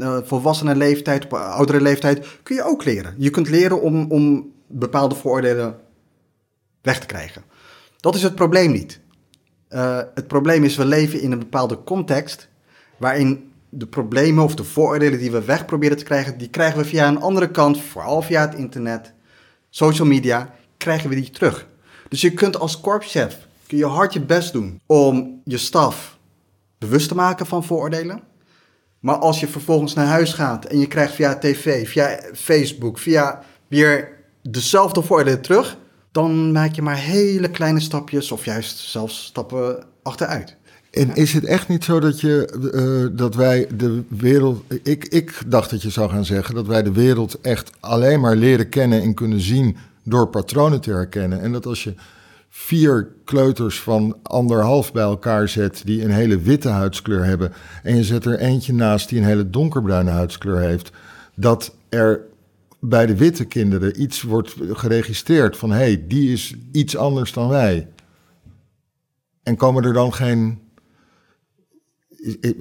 [0.02, 3.16] uh, volwassene leeftijd, op een oudere leeftijd, kun je ook leren.
[3.18, 5.76] Je kunt leren om, om bepaalde vooroordelen
[6.82, 7.44] weg te krijgen.
[7.98, 9.00] Dat is het probleem niet.
[10.14, 12.50] het probleem is, we leven in een bepaalde context
[12.98, 16.86] waarin de problemen of de vooroordelen die we weg proberen te krijgen, die krijgen we
[16.86, 19.14] via een andere kant, vooral via het internet,
[19.70, 21.68] social media, krijgen we die terug.
[22.10, 26.18] Dus je kunt als korpschef, kun je hard je best doen om je staf
[26.86, 28.22] bewust te maken van vooroordelen.
[29.00, 33.44] Maar als je vervolgens naar huis gaat en je krijgt via tv, via Facebook, via
[33.68, 34.10] weer
[34.42, 35.78] dezelfde vooroordelen terug,
[36.12, 40.56] dan maak je maar hele kleine stapjes of juist zelfs stappen achteruit.
[40.92, 44.64] En is het echt niet zo dat, je, eh, dat wij de wereld.
[44.84, 48.36] Ik, ik dacht dat je zou gaan zeggen dat wij de wereld echt alleen maar
[48.36, 51.42] leren kennen en kunnen zien door patronen te herkennen.
[51.42, 51.94] En dat als je
[52.56, 57.54] vier kleuters van anderhalf bij elkaar zet die een hele witte huidskleur hebben.
[57.84, 60.92] en je zet er eentje naast die een hele donkerbruine huidskleur heeft.
[61.36, 62.22] dat er
[62.80, 67.48] bij de witte kinderen iets wordt geregistreerd van hé, hey, die is iets anders dan
[67.48, 67.88] wij.
[69.44, 70.60] En komen er dan geen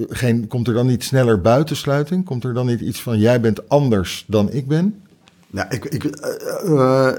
[0.09, 2.25] geen, komt er dan niet sneller buitensluiting?
[2.25, 5.03] Komt er dan niet iets van jij bent anders dan ik ben?
[5.47, 6.05] Ja, ik, ik,
[6.65, 7.13] uh,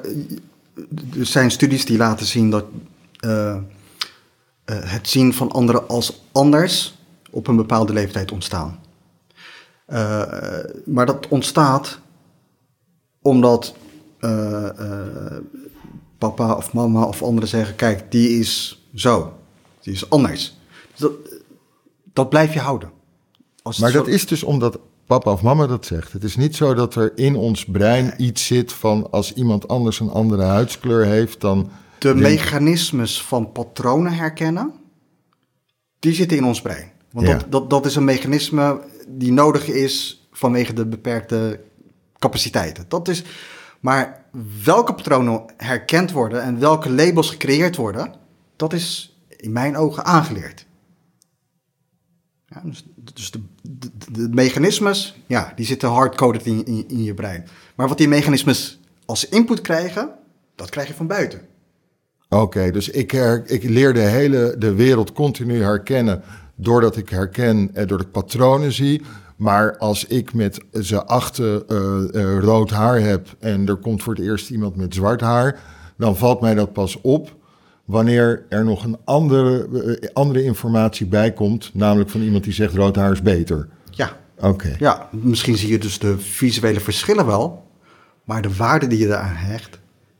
[1.20, 2.66] er zijn studies die laten zien dat
[3.26, 3.58] uh,
[4.66, 6.98] het zien van anderen als anders
[7.32, 8.80] op een bepaalde leeftijd ontstaan.
[10.86, 12.00] maar dat ontstaat
[13.22, 13.76] omdat
[16.18, 19.34] papa of mama of anderen zeggen: kijk, die is zo,
[19.82, 20.58] die is anders.
[20.92, 21.12] Dus dat,
[22.14, 22.92] dat blijf je houden.
[23.62, 24.80] Als maar dat is dus omdat
[25.14, 26.14] papa of mama dat zegt.
[26.14, 30.00] Het is niet zo dat er in ons brein iets zit van als iemand anders
[30.00, 31.70] een andere huidskleur heeft, dan.
[31.98, 34.74] De mechanismes van patronen herkennen,
[36.00, 36.92] die zitten in ons brein.
[37.12, 41.60] Want dat, dat, dat is een mechanisme die nodig is vanwege de beperkte
[42.20, 42.86] capaciteiten.
[42.88, 43.24] Dat is,
[43.80, 44.26] maar
[44.64, 48.14] welke patronen herkend worden en welke labels gecreëerd worden,
[48.56, 50.66] dat is in mijn ogen aangeleerd.
[52.48, 57.14] Ja, dus, dus de, de, de, mechanismes, ja, die zitten hardcoded in, in, in je
[57.14, 57.48] brein.
[57.76, 60.10] Maar wat die mechanismes als input krijgen,
[60.56, 61.42] dat krijg je van buiten.
[62.30, 63.14] Oké, dus ik,
[63.46, 66.24] ik leer de hele de wereld continu herkennen
[66.56, 69.02] doordat ik herken, eh, doordat ik patronen zie.
[69.36, 74.24] Maar als ik met z'n achten uh, rood haar heb en er komt voor het
[74.24, 75.60] eerst iemand met zwart haar,
[75.98, 77.36] dan valt mij dat pas op
[77.86, 79.68] wanneer er nog een andere,
[80.02, 83.68] eh, andere informatie bij komt, namelijk van iemand die zegt rood haar is beter.
[83.92, 84.22] Ja.
[84.40, 84.76] Oké.
[84.80, 87.64] Ja, misschien zie je dus de visuele verschillen wel,
[88.24, 89.80] maar de waarde die je eraan hecht,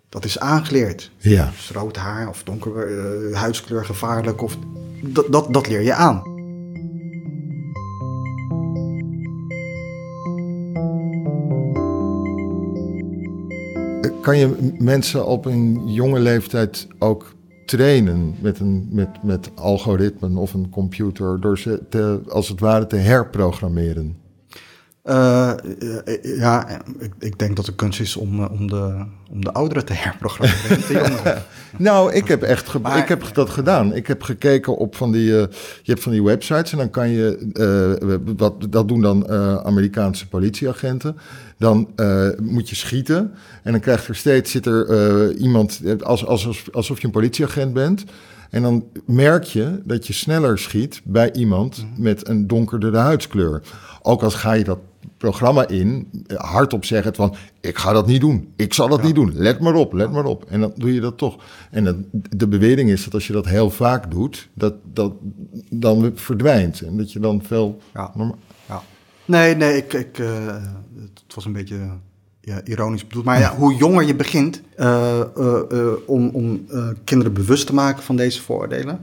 [0.10, 1.12] dat is aangeleerd.
[1.18, 1.52] Ja.
[1.56, 4.58] Dus rood haar of donker uh, huidskleur gevaarlijk, of,
[5.02, 6.32] dat, dat, dat leer je aan.
[14.22, 17.34] Kan je mensen op een jonge leeftijd ook
[17.66, 22.88] trainen met, een, met, met algoritmen of een computer door ze te, als het ware
[22.88, 24.18] te herprogrammeren?
[25.06, 25.54] Uh,
[26.22, 29.94] ja, ik, ik, denk dat de kunst is om, om, de, om de ouderen te
[29.94, 31.44] herprogrammeren.
[31.78, 33.94] nou, ik heb echt ik heb dat gedaan.
[33.94, 35.38] Ik heb gekeken op van die, uh,
[35.82, 37.52] je hebt van die websites en dan kan je,
[38.00, 39.30] uh, wat, dat doen dan
[39.66, 41.18] Amerikaanse politieagenten.
[41.58, 41.88] Dan
[42.42, 43.32] moet je schieten
[43.64, 48.04] en dan krijgt er steeds, zit er iemand, als, als, alsof je een politieagent bent.
[48.54, 52.02] En dan merk je dat je sneller schiet bij iemand mhm.
[52.02, 53.62] met een donkerdere huidskleur.
[54.06, 54.80] Ook als ga je dat
[55.18, 59.16] programma in, eh, hardop zeggen van ik ga dat niet doen, ik zal dat niet
[59.16, 60.46] doen, let maar op, let maar op.
[60.50, 61.36] En dan doe je dat toch.
[61.72, 65.14] En de bewering is dat als je dat heel vaak doet, dat dat
[65.70, 67.82] dan verdwijnt en dat je dan veel...
[67.94, 68.12] Ja.
[68.68, 68.82] ja.
[69.26, 70.46] Nee, nee, ik, ik, uh,
[71.26, 71.78] het was een beetje
[72.42, 73.26] ja, ironisch bedoeld.
[73.26, 75.20] Maar ja, hoe jonger je begint uh,
[76.06, 76.66] om,
[77.04, 79.00] kinderen bewust te maken van deze vooroordelen,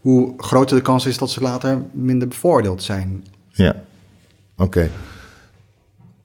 [0.00, 3.24] hoe groter de kans is dat ze later minder bevoordeeld zijn.
[3.50, 3.86] Ja,
[4.58, 4.90] oké.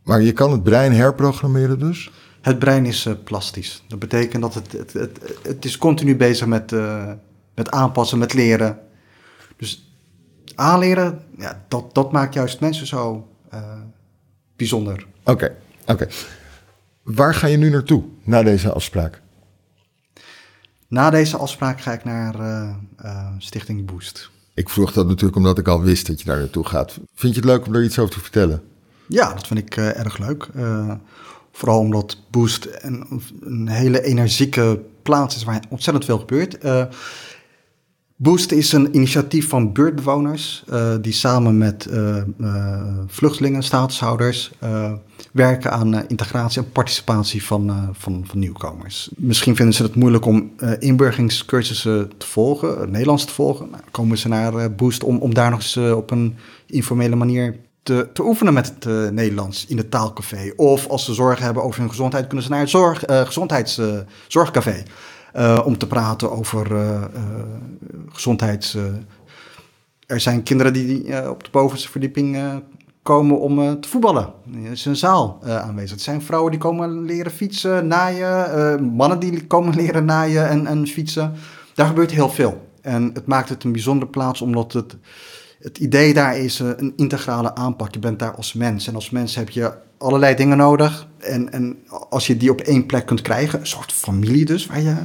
[0.04, 2.12] Maar je kan het brein herprogrammeren dus?
[2.42, 3.84] Het brein is uh, plastisch.
[3.88, 7.12] Dat betekent dat het, het, het, het is continu bezig met, uh,
[7.56, 8.80] met aanpassen, met leren.
[9.58, 9.94] Dus
[10.56, 13.82] aanleren, ja, dat, dat maakt juist mensen zo uh,
[14.56, 15.06] bijzonder.
[15.24, 16.08] Oké, oké.
[17.04, 19.22] Waar ga je nu naartoe na deze afspraak?
[20.88, 22.36] Na deze afspraak ga ik naar
[23.38, 24.32] Stichting Boost.
[24.54, 27.00] Ik vroeg dat natuurlijk omdat ik al wist dat je daar naartoe gaat.
[27.16, 28.64] Vind je het leuk om er iets over te vertellen?
[29.08, 30.48] Ja, dat vind ik uh, erg leuk.
[30.56, 30.92] Uh,
[31.52, 36.66] vooral omdat Boost een, een, hele energieke plaats is waar ontzettend veel gebeurt.
[36.66, 36.86] Uh,
[38.16, 40.64] Boost is een initiatief van buurtbewoners
[41.02, 41.90] die samen met
[43.08, 44.52] vluchtelingen, statushouders
[45.32, 49.10] werken aan integratie en participatie van, van, van, nieuwkomers.
[49.16, 53.70] Misschien vinden ze het moeilijk om inburgingscursussen te volgen, Nederlands te volgen.
[53.72, 58.10] Nou, komen ze naar Boost om, om daar nog eens op een informele manier te,
[58.14, 60.54] te oefenen met het uh, Nederlands in het taalcafé.
[60.56, 64.84] Of als ze zorgen hebben over hun gezondheid, kunnen ze naar het zorg, uh, gezondheidszorgcafé.
[65.36, 66.68] Uh, om te praten over
[68.10, 68.78] gezondheids...
[70.08, 72.62] er zijn kinderen die op de bovenste verdieping
[73.04, 74.34] komen om eh, te voetballen.
[74.64, 75.98] Er is een zaal uh, aanwezig.
[75.98, 78.84] Er zijn vrouwen die komen leren fietsen, naaien.
[78.84, 81.34] mannen die komen leren naaien en, en fietsen.
[81.74, 82.68] Daar gebeurt heel veel.
[82.82, 84.96] En het maakt het een bijzondere plaats omdat het,
[85.60, 87.94] het idee daar is een integrale aanpak.
[87.94, 88.88] Je bent daar als mens.
[88.88, 91.08] En als mens heb je allerlei dingen nodig.
[91.20, 91.78] En, en
[92.10, 94.96] als je die op één plek kunt krijgen, een soort familie dus, waar je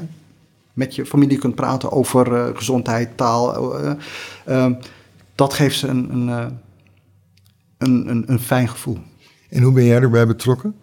[0.79, 3.85] met je familie kunt praten over uh, gezondheid, taal.
[3.85, 3.93] Uh,
[4.49, 4.67] uh,
[5.35, 6.59] dat geeft ze een, een,
[7.79, 8.99] een, een, een, fijn gevoel.
[9.49, 10.75] En hoe ben jij erbij betrokken?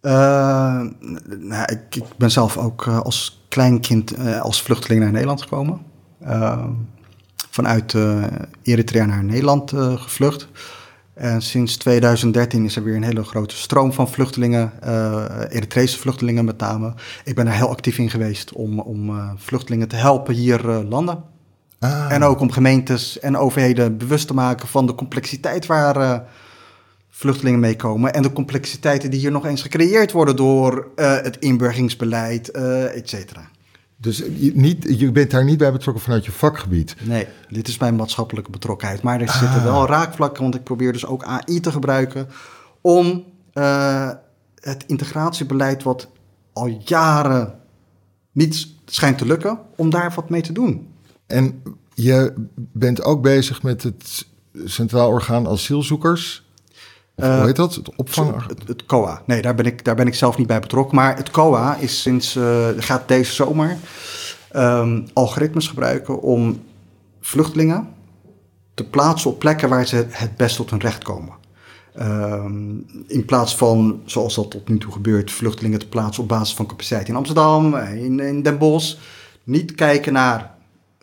[0.00, 5.80] nou, ik, ik, ben zelf ook als kleinkind als vluchteling naar Nederland gekomen.
[7.50, 7.94] vanuit
[8.62, 10.48] Eritrea naar Nederland gevlucht.
[11.16, 16.44] En sinds 2013 is er weer een hele grote stroom van vluchtelingen, uh, Eritrese vluchtelingen
[16.44, 16.94] met name.
[17.24, 20.78] Ik ben daar heel actief in geweest om, om uh, vluchtelingen te helpen hier uh,
[20.88, 21.22] landen.
[21.78, 22.12] Ah.
[22.12, 26.24] En ook om gemeentes en overheden bewust te maken van de complexiteit waar
[27.10, 28.14] vluchtelingen meekomen.
[28.14, 33.48] En de complexiteiten die hier nog eens gecreëerd worden door het inburgingsbeleid, et cetera.
[33.96, 36.96] Dus je, niet, je bent daar niet bij betrokken vanuit je vakgebied?
[37.02, 39.02] Nee, dit is mijn maatschappelijke betrokkenheid.
[39.02, 39.88] Maar er zitten wel ah.
[39.88, 42.28] raakvlakken, want ik probeer dus ook AI te gebruiken...
[42.80, 44.10] om uh,
[44.54, 46.08] het integratiebeleid wat
[46.52, 47.58] al jaren
[48.32, 49.58] niet schijnt te lukken...
[49.76, 50.88] om daar wat mee te doen.
[51.26, 51.62] En
[51.94, 54.26] je bent ook bezig met het
[54.64, 56.45] Centraal Orgaan Asielzoekers...
[57.16, 57.74] Hoe heet dat?
[57.74, 58.46] Het opvang?
[58.66, 59.22] Het, COA.
[59.26, 60.96] Nee, daar ben, ik, daar ben ik zelf niet bij betrokken.
[60.96, 63.76] Maar het COA is sinds, uh, gaat deze zomer
[64.56, 66.62] um, algoritmes gebruiken om
[67.20, 67.88] vluchtelingen
[68.74, 71.34] te plaatsen op plekken waar ze het best tot hun recht komen.
[72.00, 76.54] Um, in plaats van, zoals dat tot nu toe gebeurt, vluchtelingen te plaatsen op basis
[76.54, 78.96] van capaciteit in Amsterdam, in, in Den Bosch.
[79.44, 80.54] Niet kijken naar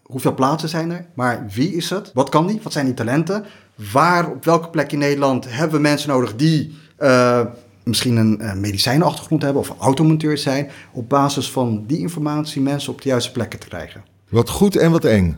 [0.03, 2.11] hoeveel plaatsen zijn er, maar wie is het?
[2.13, 2.59] Wat kan die?
[2.63, 3.45] Wat zijn die talenten?
[3.91, 7.45] Waar, op welke plek in Nederland hebben we mensen nodig die uh,
[7.83, 13.01] misschien een uh, medicijnenachtergrond hebben of automonteur zijn, op basis van die informatie mensen op
[13.01, 14.03] de juiste plekken te krijgen.
[14.29, 15.37] Wat goed en wat eng?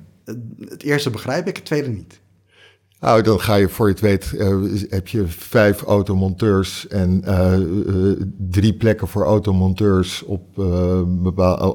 [0.60, 2.24] Het eerste begrijp ik, het tweede niet.
[3.00, 7.24] Nou, dan ga je voor je het weet, uh, heb je vijf automonteurs en
[8.50, 10.58] drie plekken voor automonteurs op,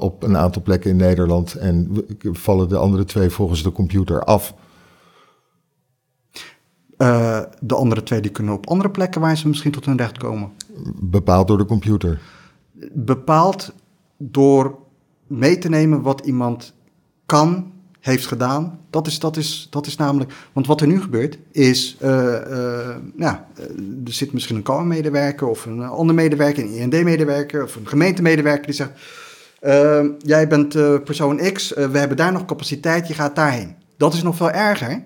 [0.00, 1.54] op een aantal plekken in Nederland.
[1.54, 4.54] En vallen de andere twee volgens de computer af.
[7.02, 10.18] Uh, de andere twee die kunnen op andere plekken waar ze misschien tot hun recht
[10.18, 10.50] komen.
[10.94, 12.20] Bepaald door de computer?
[12.92, 13.72] Bepaald
[14.16, 14.78] door
[15.26, 16.74] mee te nemen wat iemand
[17.26, 18.78] kan, heeft gedaan.
[18.90, 20.32] Dat is, dat is, dat is namelijk...
[20.52, 21.96] Want wat er nu gebeurt is...
[22.02, 22.10] Uh,
[22.50, 23.46] uh, ja,
[24.04, 26.64] er zit misschien een KOA-medewerker of een ander medewerker...
[26.64, 28.92] een IND-medewerker of een gemeentemedewerker die zegt...
[30.18, 30.68] jij bent
[31.04, 33.74] persoon X, we hebben daar nog capaciteit, je gaat daarheen.
[33.96, 35.02] Dat is nog veel erger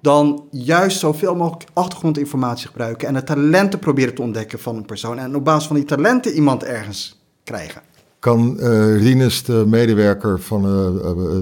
[0.00, 5.18] dan juist zoveel mogelijk achtergrondinformatie gebruiken en de talenten proberen te ontdekken van een persoon
[5.18, 7.82] en op basis van die talenten iemand ergens krijgen.
[8.18, 10.70] Kan uh, Rinus, de medewerker van uh,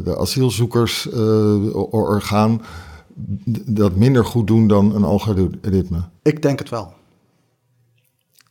[0.05, 2.63] de asielzoekersorgaan,
[3.67, 6.03] dat minder goed doen dan een algoritme?
[6.23, 6.95] Ik denk het wel.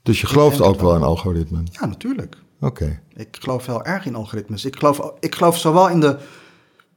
[0.04, 1.68] Dus je gelooft ook wel in algoritmen?
[1.72, 2.38] Ja, natuurlijk.
[2.60, 3.00] Oké.
[3.16, 4.66] Ik geloof heel erg in algoritmes.
[4.66, 6.18] Ik geloof, ik geloof zowel in de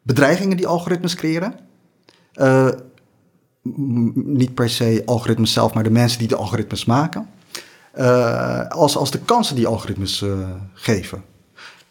[0.02, 1.54] bedreigingen die algoritmes creëren.
[2.34, 2.68] Uh,
[4.14, 7.28] niet per se algoritmes zelf, maar de mensen die de algoritmes maken.
[7.98, 11.24] Uh, als, als de kansen die algoritmes uh, geven.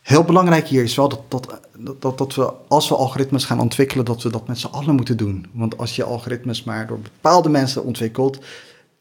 [0.01, 1.59] Heel belangrijk hier is wel dat, dat,
[1.99, 5.17] dat, dat we, als we algoritmes gaan ontwikkelen, dat we dat met z'n allen moeten
[5.17, 5.45] doen.
[5.51, 8.39] Want als je algoritmes maar door bepaalde mensen ontwikkelt,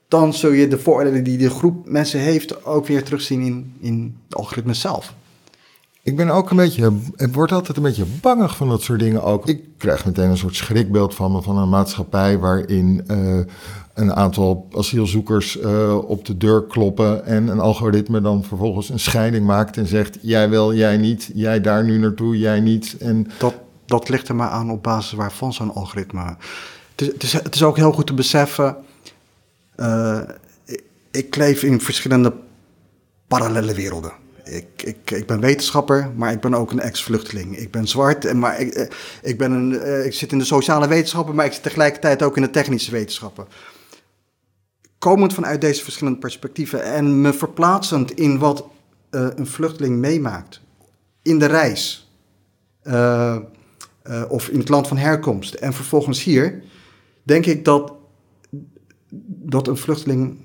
[0.09, 4.17] dan zul je de voordelen die de groep mensen heeft ook weer terugzien in, in
[4.29, 5.15] de algoritmes zelf.
[6.07, 9.23] Ik ben ook een beetje, ik word altijd een beetje bangig van dat soort dingen
[9.23, 9.49] ook.
[9.49, 13.41] Ik krijg meteen een soort schrikbeeld van me van een maatschappij waarin uh,
[13.95, 19.47] een aantal asielzoekers uh, op de deur kloppen en een algoritme dan vervolgens een scheiding
[19.47, 22.97] maakt en zegt: jij wel, jij niet, jij daar nu naartoe, jij niet.
[22.99, 23.55] En dat,
[23.87, 26.37] dat ligt er maar aan op basis waarvan zo'n algoritme.
[26.97, 28.77] Het is, het is, het ook heel goed te beseffen.
[29.77, 30.21] Uh,
[31.11, 32.33] ik leef in verschillende
[33.27, 37.57] parallele werelden ik, ik, ik ben wetenschapper, maar ik ben ook een ex-vluchteling.
[37.59, 38.87] Ik ben zwart, maar ik, eh,
[39.23, 42.37] ik, ben een, eh, ik zit in de sociale wetenschappen, maar ik zit tegelijkertijd ook
[42.37, 43.47] in de technische wetenschappen.
[44.99, 48.67] Komend vanuit deze verschillende perspectieven en me verplaatsend in wat
[49.11, 50.61] uh, een vluchteling meemaakt
[51.23, 52.11] in de reis
[54.29, 56.63] of in het land van herkomst en vervolgens hier,
[57.23, 57.93] denk ik dat,
[59.27, 60.37] dat een vluchteling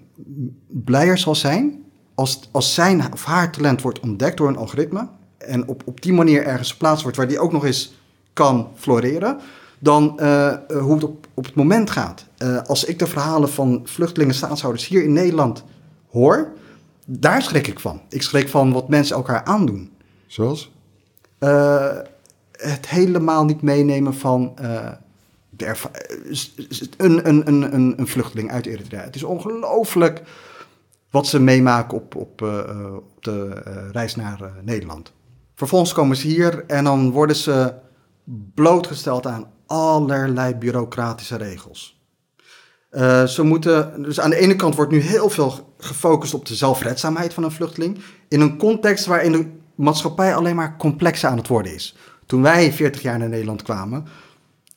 [0.67, 1.80] blijer zal zijn
[2.15, 5.07] als, als zijn of haar talent wordt ontdekt door een algoritme
[5.37, 7.93] en op, op die manier ergens geplaatst wordt waar die ook nog eens
[8.33, 9.39] kan floreren,
[9.79, 12.25] dan eh, hoe het op, op het moment gaat.
[12.37, 15.63] Eh, als ik de verhalen van vluchtelingen, staatshouders hier in Nederland
[16.09, 16.51] hoor,
[17.05, 18.01] daar schrik ik van.
[18.09, 19.91] Ik schrik van wat mensen elkaar aandoen.
[20.27, 20.71] Zoals?
[21.39, 21.97] Uh,
[22.51, 24.53] het helemaal niet meenemen van
[25.49, 25.75] de
[26.97, 29.01] een, een, een, een, een vluchteling uit Eritrea.
[29.01, 30.21] Het is ongelooflijk
[31.11, 32.41] wat ze meemaken op, op,
[32.95, 33.49] op de
[33.91, 35.13] reis naar Nederland.
[35.55, 37.73] Vervolgens komen ze hier en dan worden ze
[38.53, 41.99] blootgesteld aan allerlei bureaucratische regels.
[43.27, 47.33] Ze moeten, dus aan de ene kant wordt nu heel veel gefocust op de zelfredzaamheid
[47.33, 47.99] van een vluchteling.
[48.27, 51.95] In een context waarin de maatschappij alleen maar complexer aan het worden is.
[52.25, 54.05] Toen wij 40 jaar naar Nederland kwamen,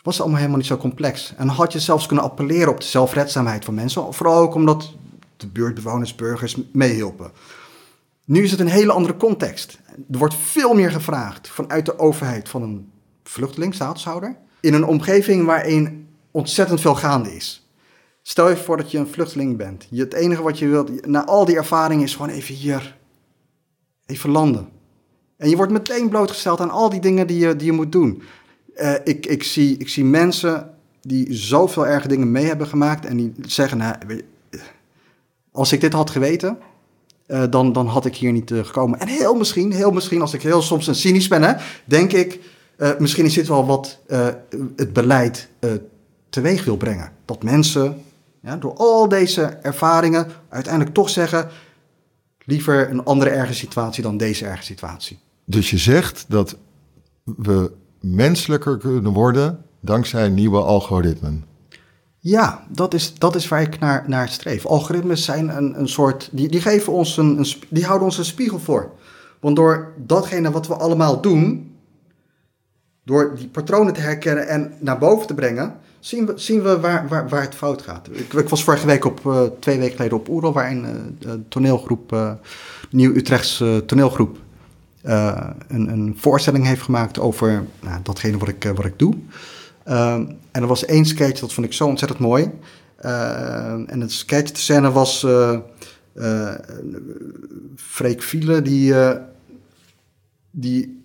[0.02, 1.34] was het allemaal helemaal niet zo complex.
[1.36, 4.14] En had je zelfs kunnen appelleren op de zelfredzaamheid van mensen.
[4.14, 4.94] Vooral ook omdat
[5.44, 7.32] de buurtbewoners, burgers meehielpen.
[8.24, 9.78] Nu is het een hele andere context.
[10.10, 12.90] Er wordt veel meer gevraagd vanuit de overheid van een
[13.22, 17.68] vluchteling, staatshouder, in een omgeving waarin ontzettend veel gaande is.
[18.22, 19.86] Stel je voor dat je een vluchteling bent.
[19.90, 22.96] Je, het enige wat je wilt, na al die ervaringen, is gewoon even hier,
[24.06, 24.68] even landen.
[25.36, 28.22] En je wordt meteen blootgesteld aan al die dingen die je, die je moet doen.
[28.76, 33.16] Uh, ik, ik, zie, ik zie mensen die zoveel erge dingen mee hebben gemaakt en
[33.16, 33.96] die zeggen, nou,
[35.54, 36.58] als ik dit had geweten,
[37.26, 39.00] uh, dan, dan had ik hier niet uh, gekomen.
[39.00, 42.40] En heel misschien, heel misschien, als ik heel soms een cynisch ben, hè, denk ik,
[42.78, 44.00] uh, misschien is dit wel wat
[44.76, 45.48] het beleid
[46.28, 47.12] teweeg wil brengen.
[47.24, 48.02] Dat mensen
[48.40, 51.48] ja, door al deze ervaringen uiteindelijk toch zeggen,
[52.44, 55.18] liever een andere erge situatie dan deze erge situatie.
[55.44, 56.56] Dus je zegt dat
[57.24, 61.44] we menselijker kunnen worden dankzij nieuwe algoritmen.
[62.26, 64.66] Ja, dat is, dat is waar ik naar, naar streef.
[64.66, 66.28] Algoritmes zijn een, een soort.
[66.32, 68.90] Die, die, geven ons een, een, die houden ons een spiegel voor.
[69.40, 71.74] Want door datgene wat we allemaal doen,
[73.02, 77.08] door die patronen te herkennen en naar boven te brengen, zien we, zien we waar,
[77.08, 78.08] waar, waar het fout gaat.
[78.12, 81.32] Ik, ik was vorige week op, uh, twee weken geleden op Oerol, waar een uh,
[81.48, 82.32] toneelgroep, uh,
[82.90, 84.38] Nieuw Utrechts toneelgroep,
[85.02, 89.14] een, een voorstelling heeft gemaakt over nou, datgene wat ik, wat ik doe.
[89.84, 92.50] Ehm, en er was één sketch, dat vond ik zo ontzettend mooi.
[92.96, 95.58] Ehm, en het sketch, de scène was uh,
[97.76, 99.10] Freek Viele, die, uh,
[100.50, 101.02] die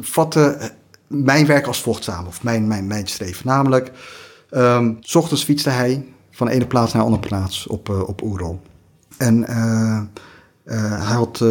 [0.00, 0.72] vatte
[1.06, 3.46] mijn werk als volgt samen, of mijn, mijn, mijn streven.
[3.46, 3.90] Namelijk,
[4.50, 8.22] um, s ochtends fietste hij van de ene plaats naar de andere plaats op, op
[8.22, 8.60] Oerol.
[9.18, 9.44] En
[10.64, 11.44] hij had,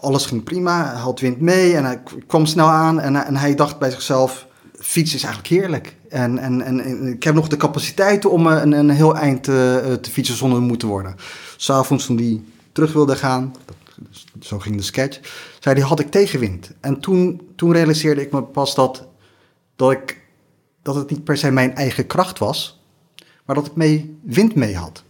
[0.00, 3.54] alles ging prima, hij had wind mee en hij kwam snel aan en, en hij
[3.54, 4.46] dacht bij zichzelf
[4.82, 5.96] fietsen is eigenlijk heerlijk.
[6.08, 9.82] En, en, en, ik heb nog de capaciteit om eh, een, een heel eind te,
[9.84, 11.16] eh, te fietsen zonder moe te worden.
[11.56, 13.54] S'avonds toen die terug wilde gaan,
[14.40, 15.20] zo ging de sketch,
[15.60, 16.70] zei hij, had ik tegenwind.
[16.80, 19.06] En toen, toen realiseerde ik me pas dat,
[19.76, 20.20] dat, ik,
[20.82, 22.82] dat het niet per se mijn eigen kracht was,
[23.44, 25.02] maar dat ik mee wind mee had.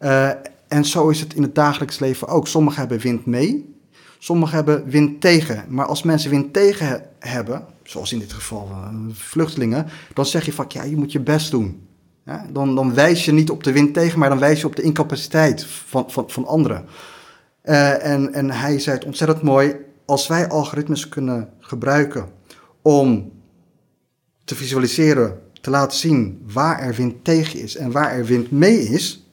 [0.00, 0.30] Uh,
[0.68, 2.48] en zo is het in het dagelijks leven ook.
[2.48, 3.74] Sommigen hebben wind mee,
[4.18, 5.64] sommigen hebben wind tegen.
[5.68, 10.52] Maar als mensen wind tegen hebben, zoals in dit geval uh, vluchtelingen, dan zeg je
[10.52, 11.86] van ja, je moet je best doen.
[12.52, 14.82] Dan, dan wijs je niet op de wind tegen, maar dan wijs je op de
[14.82, 16.84] incapaciteit van, van, van anderen.
[17.64, 19.74] Uh, en, en hij zei het ontzettend mooi,
[20.04, 22.28] als wij algoritmes kunnen gebruiken
[22.82, 23.32] om
[24.44, 28.78] te visualiseren, te laten zien waar er wind tegen is en waar er wind mee
[28.78, 29.26] is,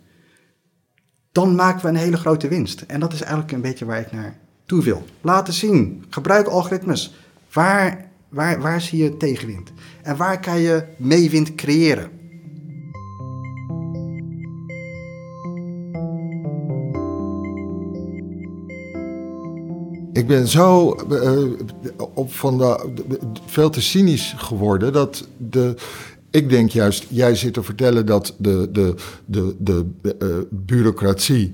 [1.32, 2.82] dan maken we een hele grote winst.
[2.82, 5.06] En dat is eigenlijk een beetje waar ik naar toe wil.
[5.22, 7.16] Laten zien, gebruik algoritmes.
[7.54, 9.72] Waar Waar, waar zie je tegenwind?
[10.02, 12.10] En waar kan je meewind creëren?
[20.14, 21.60] Ik ben zo uh,
[22.14, 22.90] op van de,
[23.46, 25.76] veel te cynisch geworden dat de.
[26.32, 29.86] Ik denk juist, jij zit te vertellen dat de, de, de, de,
[30.20, 31.54] uh, bureaucratie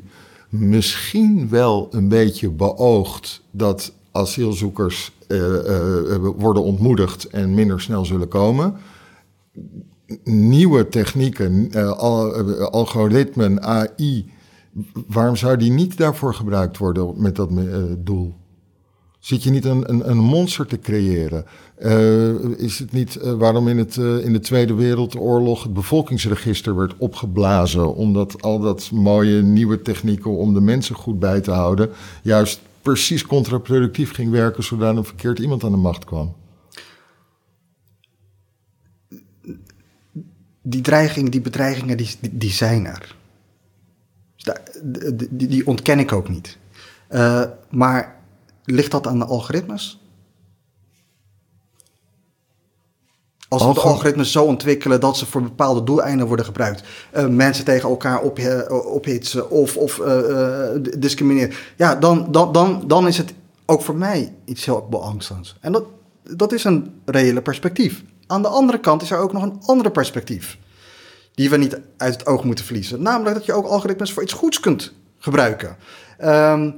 [0.50, 5.12] misschien wel een beetje beoogt dat asielzoekers
[6.38, 8.74] worden ontmoedigd en minder snel zullen komen.
[10.24, 12.34] Nieuwe technieken, al,
[12.70, 14.32] algoritmen, AI,
[15.08, 17.50] waarom zou die niet daarvoor gebruikt worden met dat
[17.98, 18.34] doel?
[19.20, 21.46] Zit je niet een, een, een monster te creëren?
[22.58, 27.96] is het niet waarom in, het, in de Tweede Wereldoorlog het bevolkingsregister werd opgeblazen?
[27.96, 31.90] Omdat al dat mooie nieuwe technieken om de mensen goed bij te houden,
[32.24, 36.36] juist precies contraproductief ging werken zodat een verkeerd iemand aan de macht kwam?
[40.62, 43.16] Die dreiging, die bedreigingen, die, die, zijn er.
[44.82, 46.58] Die, die, ontken ik ook niet.
[47.10, 48.16] Uh, maar
[48.66, 50.01] ligt dat aan de algoritmes?
[53.52, 56.84] Als we de algoritmes zo ontwikkelen dat ze voor bepaalde doeleinden worden gebruikt.
[57.18, 58.40] Uh, mensen tegen elkaar op,
[58.86, 61.56] ophitsen of, of uh, discrimineren.
[61.76, 63.34] Ja, dan, dan, dan, dan is het
[63.66, 65.58] ook voor mij iets heel beangstends.
[65.62, 65.84] En dat,
[66.24, 68.04] dat is een reële perspectief.
[68.28, 70.58] Aan de andere kant is er ook nog een andere perspectief.
[71.34, 73.02] Die we niet uit het oog moeten verliezen.
[73.02, 75.76] Namelijk dat je ook algoritmes voor iets goeds kunt gebruiken.
[76.24, 76.78] Um,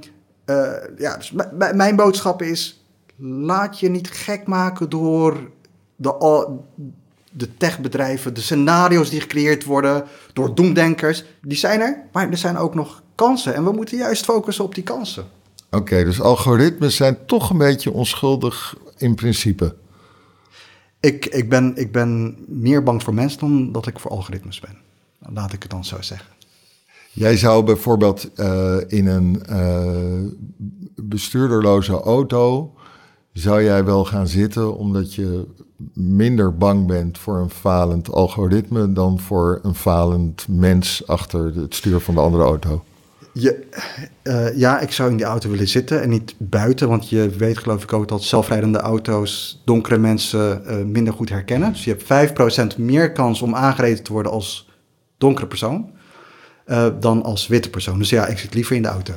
[0.98, 1.34] ja, dus
[1.74, 2.86] mijn boodschap is:
[3.18, 5.52] laat je niet gek maken door
[5.96, 6.46] de,
[7.32, 11.24] de techbedrijven, de scenario's die gecreëerd worden door doemdenkers.
[11.42, 13.56] Die zijn er, maar er zijn ook nog kansen.
[13.56, 15.26] En we moeten juist focussen op die kansen.
[15.72, 19.76] Oké, dus algoritmes zijn toch een beetje onschuldig in principe.
[21.00, 24.78] Ik, ik, ben, ik ben meer bang voor mensen dan dat ik voor algoritmes ben.
[25.34, 26.32] Laat ik het dan zo zeggen.
[27.12, 30.32] Jij zou bijvoorbeeld uh, in een uh,
[30.96, 32.73] bestuurderloze auto.
[33.34, 35.48] Zou jij wel gaan zitten omdat je
[35.94, 42.00] minder bang bent voor een falend algoritme dan voor een falend mens achter het stuur
[42.00, 42.84] van de andere auto?
[43.34, 43.68] Je,
[44.24, 46.88] uh, ja, ik zou in die auto willen zitten en niet buiten.
[46.88, 51.72] Want je weet geloof ik ook dat zelfrijdende auto's donkere mensen uh, minder goed herkennen.
[51.72, 54.70] Dus je hebt 5% meer kans om aangereden te worden als
[55.18, 55.92] donkere persoon
[56.68, 57.98] uh, dan als witte persoon.
[57.98, 59.14] Dus ja, ik zit liever in de auto.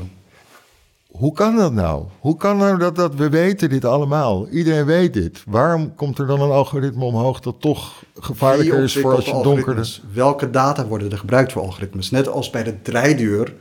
[1.19, 2.05] Hoe kan dat nou?
[2.19, 4.49] Hoe kan nou dat, dat we weten dit allemaal?
[4.49, 5.43] Iedereen weet dit.
[5.47, 10.01] Waarom komt er dan een algoritme omhoog dat toch gevaarlijker is voor als je donker...
[10.13, 12.11] Welke data worden er gebruikt voor algoritmes?
[12.11, 13.55] Net als bij de draaideur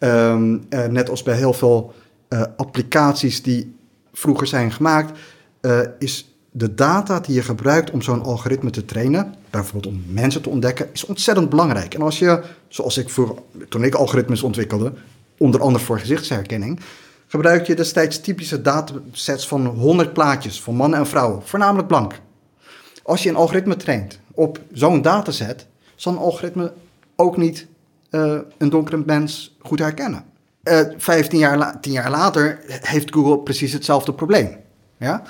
[0.00, 1.94] Um, uh, net als bij heel veel
[2.28, 3.76] uh, applicaties die
[4.12, 5.18] vroeger zijn gemaakt,
[5.60, 10.42] uh, is de data die je gebruikt om zo'n algoritme te trainen, bijvoorbeeld om mensen
[10.42, 11.94] te ontdekken, is ontzettend belangrijk.
[11.94, 14.92] En als je, zoals ik voor, toen ik algoritmes ontwikkelde,
[15.38, 16.80] onder andere voor gezichtsherkenning,
[17.26, 22.20] gebruik je destijds typische datasets van 100 plaatjes van mannen en vrouwen, voornamelijk blank.
[23.02, 25.66] Als je een algoritme traint op zo'n dataset,
[25.96, 26.72] zal een algoritme
[27.16, 27.66] ook niet
[28.10, 30.24] uh, een donkere mens goed herkennen.
[30.62, 34.56] Uh, 15 jaar, 10 jaar later heeft Google precies hetzelfde probleem.
[34.96, 35.22] Ja?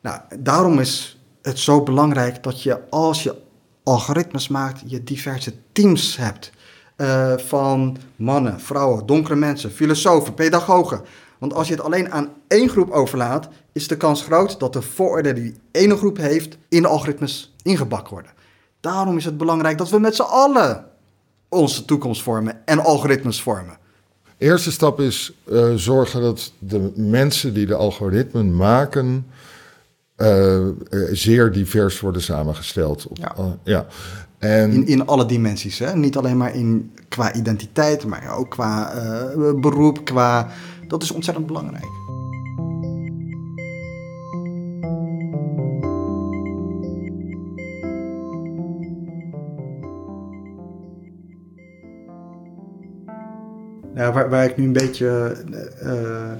[0.00, 3.36] Nou, daarom is het zo belangrijk dat je als je
[3.82, 6.50] algoritmes maakt, je diverse teams hebt.
[6.96, 11.00] Uh, van mannen, vrouwen, donkere mensen, filosofen, pedagogen.
[11.38, 14.82] Want als je het alleen aan één groep overlaat, is de kans groot dat de
[14.82, 18.32] vooroordelen die ene groep heeft in de algoritmes ingebakken worden.
[18.80, 20.84] Daarom is het belangrijk dat we met z'n allen
[21.48, 23.78] onze toekomst vormen en algoritmes vormen.
[24.38, 29.26] Eerste stap is uh, zorgen dat de mensen die de algoritmen maken
[30.16, 30.68] uh,
[31.12, 33.06] zeer divers worden samengesteld.
[33.12, 33.34] Ja.
[33.64, 33.86] ja.
[34.42, 35.96] En, in, in alle dimensies, hè?
[35.96, 38.92] niet alleen maar in, qua identiteit, maar ook qua
[39.60, 40.48] beroep, qua...
[40.88, 41.84] Dat is ontzettend belangrijk.
[53.94, 55.36] Ja, waar, waar ik nu een beetje
[55.82, 56.32] uh,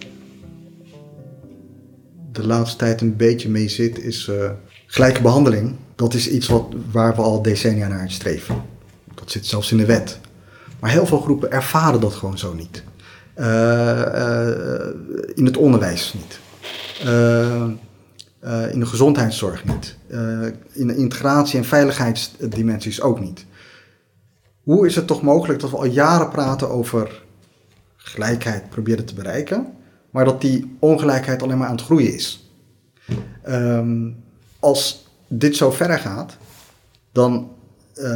[2.32, 4.50] de laatste tijd een beetje mee zit, is uh,
[4.86, 5.76] gelijke behandeling.
[5.95, 8.62] Dat is iets wat, waar we al decennia naar streven.
[9.14, 10.18] Dat zit zelfs in de wet.
[10.80, 12.82] Maar heel veel groepen ervaren dat gewoon zo niet.
[13.36, 14.03] Uh,
[15.34, 16.40] in het onderwijs niet.
[18.72, 19.97] in de gezondheidszorg niet.
[20.72, 23.47] in de integratie- en veiligheidsdimensies ook niet.
[24.62, 27.22] Hoe is het toch mogelijk dat we al jaren praten over
[27.97, 29.66] gelijkheid proberen te bereiken,
[30.11, 32.51] maar dat die ongelijkheid alleen maar aan het groeien is.
[33.49, 34.16] Um,
[34.59, 35.07] als
[35.39, 36.37] dit zo verder gaat,
[37.12, 37.51] dan.
[37.97, 38.09] Uh,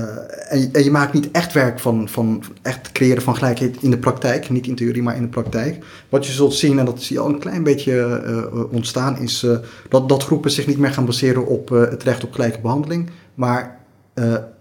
[0.53, 3.99] en, en, je, maakt niet echt werk van, van echt creëren van gelijkheid in de
[3.99, 5.85] praktijk, niet in theorie, maar in de praktijk.
[6.09, 9.43] Wat je zult zien, en dat zie je al een klein beetje uh, ontstaan, is
[9.43, 9.59] uh,
[9.89, 13.81] dat, dat groepen zich niet meer gaan baseren op het recht op gelijke behandeling, maar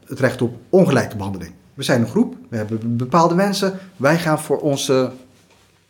[0.06, 1.54] het recht op ongelijke behandeling.
[1.74, 5.12] We zijn een groep, we hebben bepaalde mensen, wij gaan voor onze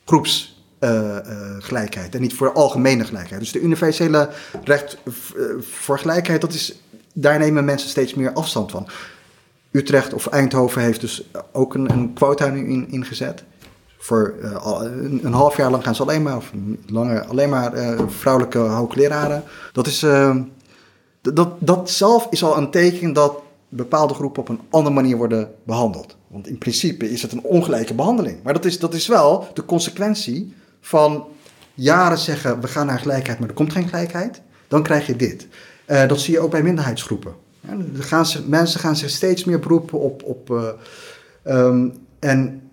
[0.06, 1.18] groepsgelijkheid uh,
[1.72, 3.42] uh, en niet voor algemene gelijkheid.
[3.42, 4.30] Dus de universele
[4.64, 6.80] recht uh, voor gelijkheid, dat is,
[7.14, 8.88] daar nemen mensen steeds meer afstand van.
[9.72, 13.44] Utrecht of Eindhoven heeft dus ook een, een quota in, ingezet.
[13.98, 16.52] Voor een, een, half jaar lang gaan ze alleen maar, of
[16.86, 17.72] langer, alleen maar
[18.08, 19.44] vrouwelijke hoogleraren.
[19.74, 20.06] Dat is,
[21.22, 25.52] dat, dat zelf is al een teken dat bepaalde groepen op een andere manier worden
[25.64, 26.16] behandeld.
[26.28, 28.44] Want in principe is het een ongelijke behandeling.
[28.44, 30.54] Maar dat is, dat is wel de consequentie
[30.86, 31.28] van
[31.74, 34.42] jaren zeggen we gaan naar gelijkheid, maar er komt geen gelijkheid.
[34.68, 35.48] Dan krijg je dit.
[35.88, 37.36] Uh, dat zie je ook bij minderheidsgroepen.
[37.60, 40.24] Ja, gaan ze, mensen gaan zich steeds meer beroepen op.
[40.24, 40.68] op uh,
[41.44, 42.70] um, en,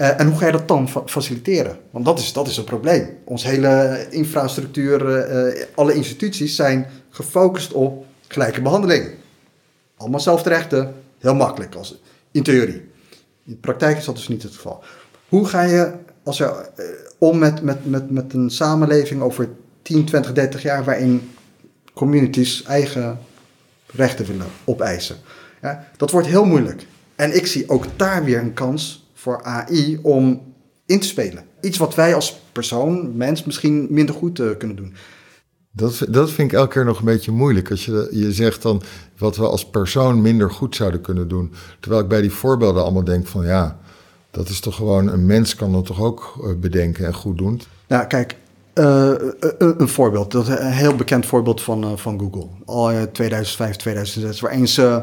[0.00, 1.78] uh, en hoe ga je dat dan fa faciliteren?
[1.90, 3.18] Want dat is, dat is het probleem.
[3.24, 5.26] Ons hele infrastructuur,
[5.74, 9.10] alle instituties zijn gefocust op gelijke behandeling.
[9.96, 12.90] Allemaal zelfde rechten, heel makkelijk als, in theorie.
[13.44, 14.84] In de praktijk is dat dus niet het geval.
[15.28, 15.92] Hoe ga je
[16.24, 16.84] als je, eh,
[17.18, 19.48] om met, met, met, met een samenleving over
[19.82, 21.30] 10, 20, 30 jaar waarin
[21.94, 23.18] communities eigen
[23.86, 25.16] rechten willen opeisen?
[25.62, 26.86] Ja, dat wordt heel moeilijk.
[27.14, 30.52] En ik zie ook daar weer een kans voor AI om
[30.86, 31.44] in te spelen.
[31.60, 34.94] Iets wat wij als persoon, mens, misschien minder goed uh, kunnen doen.
[35.70, 37.70] Dat, dat vind ik elke keer nog een beetje moeilijk.
[37.70, 38.82] Als je, je zegt dan
[39.18, 41.52] wat we als persoon minder goed zouden kunnen doen.
[41.80, 43.78] Terwijl ik bij die voorbeelden allemaal denk van ja,
[44.34, 47.60] dat is toch gewoon, een mens kan dat toch ook eh, bedenken en goed doen.
[47.88, 48.36] Nou, kijk,
[48.74, 49.12] uh,
[49.58, 50.30] een, een, voorbeeld.
[50.30, 52.46] Dat een heel bekend voorbeeld van, van Google.
[52.64, 55.02] Al in 2005, 2006, waarin ze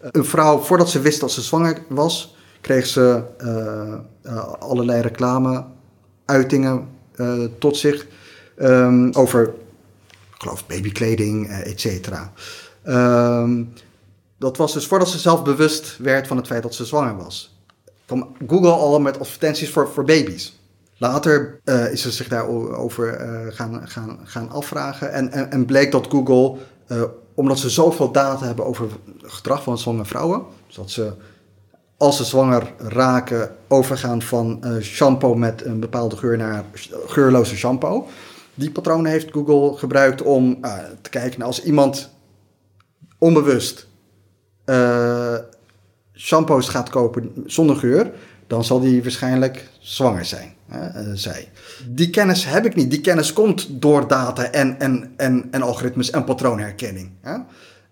[0.00, 3.22] een vrouw, voordat ze wist dat ze zwanger was, kreeg ze
[4.58, 6.88] allerlei reclame-uitingen
[7.58, 8.06] tot zich
[8.58, 9.42] um, over,
[10.08, 12.32] ik geloof, babykleding, et cetera.
[12.86, 13.72] Um,
[14.38, 17.51] dat was dus voordat ze zelf bewust werd van het feit dat ze zwanger was.
[18.46, 20.60] Google al met advertenties voor, voor baby's.
[21.02, 25.12] Later uh, is ze zich daarover uh, gaan, gaan, gaan afvragen.
[25.12, 26.58] En, en, bleek dat Google,
[26.88, 27.02] uh,
[27.34, 28.88] omdat ze zoveel data hebben over
[29.22, 31.12] het gedrag van zwangere vrouwen, dus dat ze
[31.96, 36.64] als ze zwanger raken overgaan van shampoo met een bepaalde geur naar
[37.06, 38.06] geurloze shampoo.
[38.54, 40.60] Die patronen heeft Google gebruikt om
[41.00, 42.10] te kijken naar als iemand
[43.18, 43.86] onbewust
[46.22, 48.10] shampoos gaat kopen zonder geur,
[48.46, 50.54] dan zal die waarschijnlijk zwanger zijn.
[50.68, 51.48] Hè, uh, zij.
[51.88, 52.90] Die kennis heb ik niet.
[52.90, 57.10] Die kennis komt door data en, en, en, en algoritmes en patroonherkenning.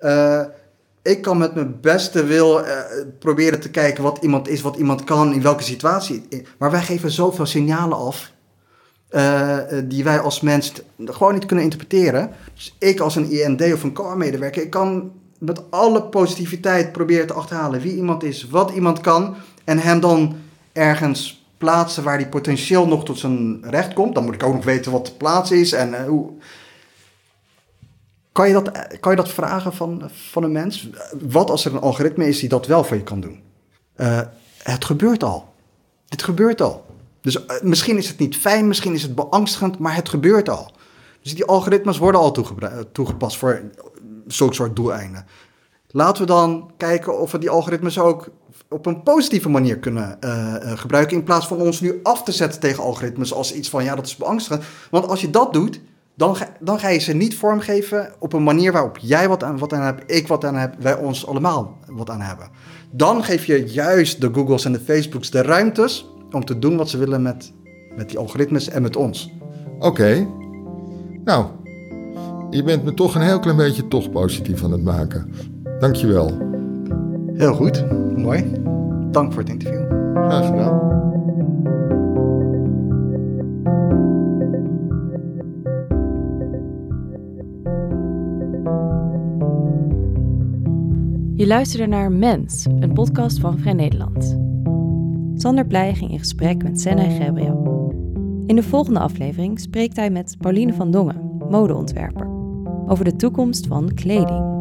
[0.01, 0.41] Uh,
[1.03, 2.71] ik kan met mijn beste wil uh,
[3.19, 6.27] proberen te kijken wat iemand is, wat iemand kan, in welke situatie.
[6.59, 8.33] Maar wij geven zoveel signalen af.
[9.85, 10.73] die wij als mens
[11.05, 12.31] gewoon niet kunnen interpreteren.
[12.55, 17.33] Dus ik als een IND of een car-medewerker, ik kan met alle positiviteit proberen te
[17.33, 19.35] achterhalen wie iemand is, wat iemand kan.
[19.65, 20.37] En hem dan
[20.73, 24.15] ergens plaatsen waar hij potentieel nog tot zijn recht komt.
[24.15, 26.31] Dan moet ik ook nog weten wat de plaats is en uh, hoe.
[28.33, 30.89] Kan je, dat, kan je dat vragen van, van een mens?
[31.21, 33.41] Wat als er een algoritme is die dat wel voor je kan doen?
[33.97, 34.21] Uh,
[34.63, 35.53] het gebeurt al.
[36.09, 36.85] Dit gebeurt al.
[37.21, 40.73] Dus uh, misschien is het niet fijn, misschien is het beangstigend, maar het gebeurt al.
[41.23, 42.33] Dus die algoritmes worden al
[42.93, 43.63] toegepast voor
[44.33, 45.27] zulke soort doeleinden.
[45.91, 48.31] Laten we dan kijken of we die algoritmes ook
[48.69, 51.17] op een positieve manier kunnen uh, gebruiken.
[51.17, 54.07] In plaats van ons nu af te zetten tegen algoritmes als iets van ja, dat
[54.07, 54.65] is beangstigend.
[54.91, 55.81] Want als je dat doet,
[56.15, 59.59] dan ga, dan ga je ze niet vormgeven op een manier waarop jij wat aan,
[59.59, 62.49] wat aan hebt, ik wat aan heb, wij ons allemaal wat aan hebben.
[62.91, 66.89] Dan geef je juist de Googles en de Facebooks de ruimtes om te doen wat
[66.89, 67.53] ze willen met,
[67.97, 69.31] met die algoritmes en met ons.
[69.79, 70.29] Oké.
[71.25, 71.47] Nou,
[72.51, 75.33] je bent me toch een heel klein beetje toch positief aan het maken.
[75.79, 76.31] Dankjewel.
[77.35, 77.85] Heel goed,
[78.17, 78.53] mooi.
[79.11, 79.87] Dank voor het interview.
[80.15, 80.89] Graag gedaan.
[91.35, 94.39] Je luisterde naar Mens, een podcast van Vrij Nederland.
[95.35, 97.69] Sander Pleij ging in gesprek met Senna en Gabriel.
[98.47, 102.30] In de volgende aflevering spreekt hij met Pauline van Dongen, modeontwerper,
[102.91, 104.59] over de toekomst van kleding.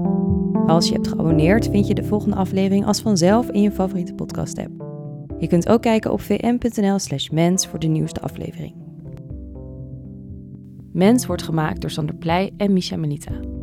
[0.67, 4.69] Als je hebt geabonneerd, vind je de volgende aflevering als vanzelf in je favoriete podcast-app.
[5.39, 8.73] Je kunt ook kijken op vm.nl/slash mens voor de nieuwste aflevering.
[10.93, 13.58] Mens wordt gemaakt door Sander Pleij en Misha Manita.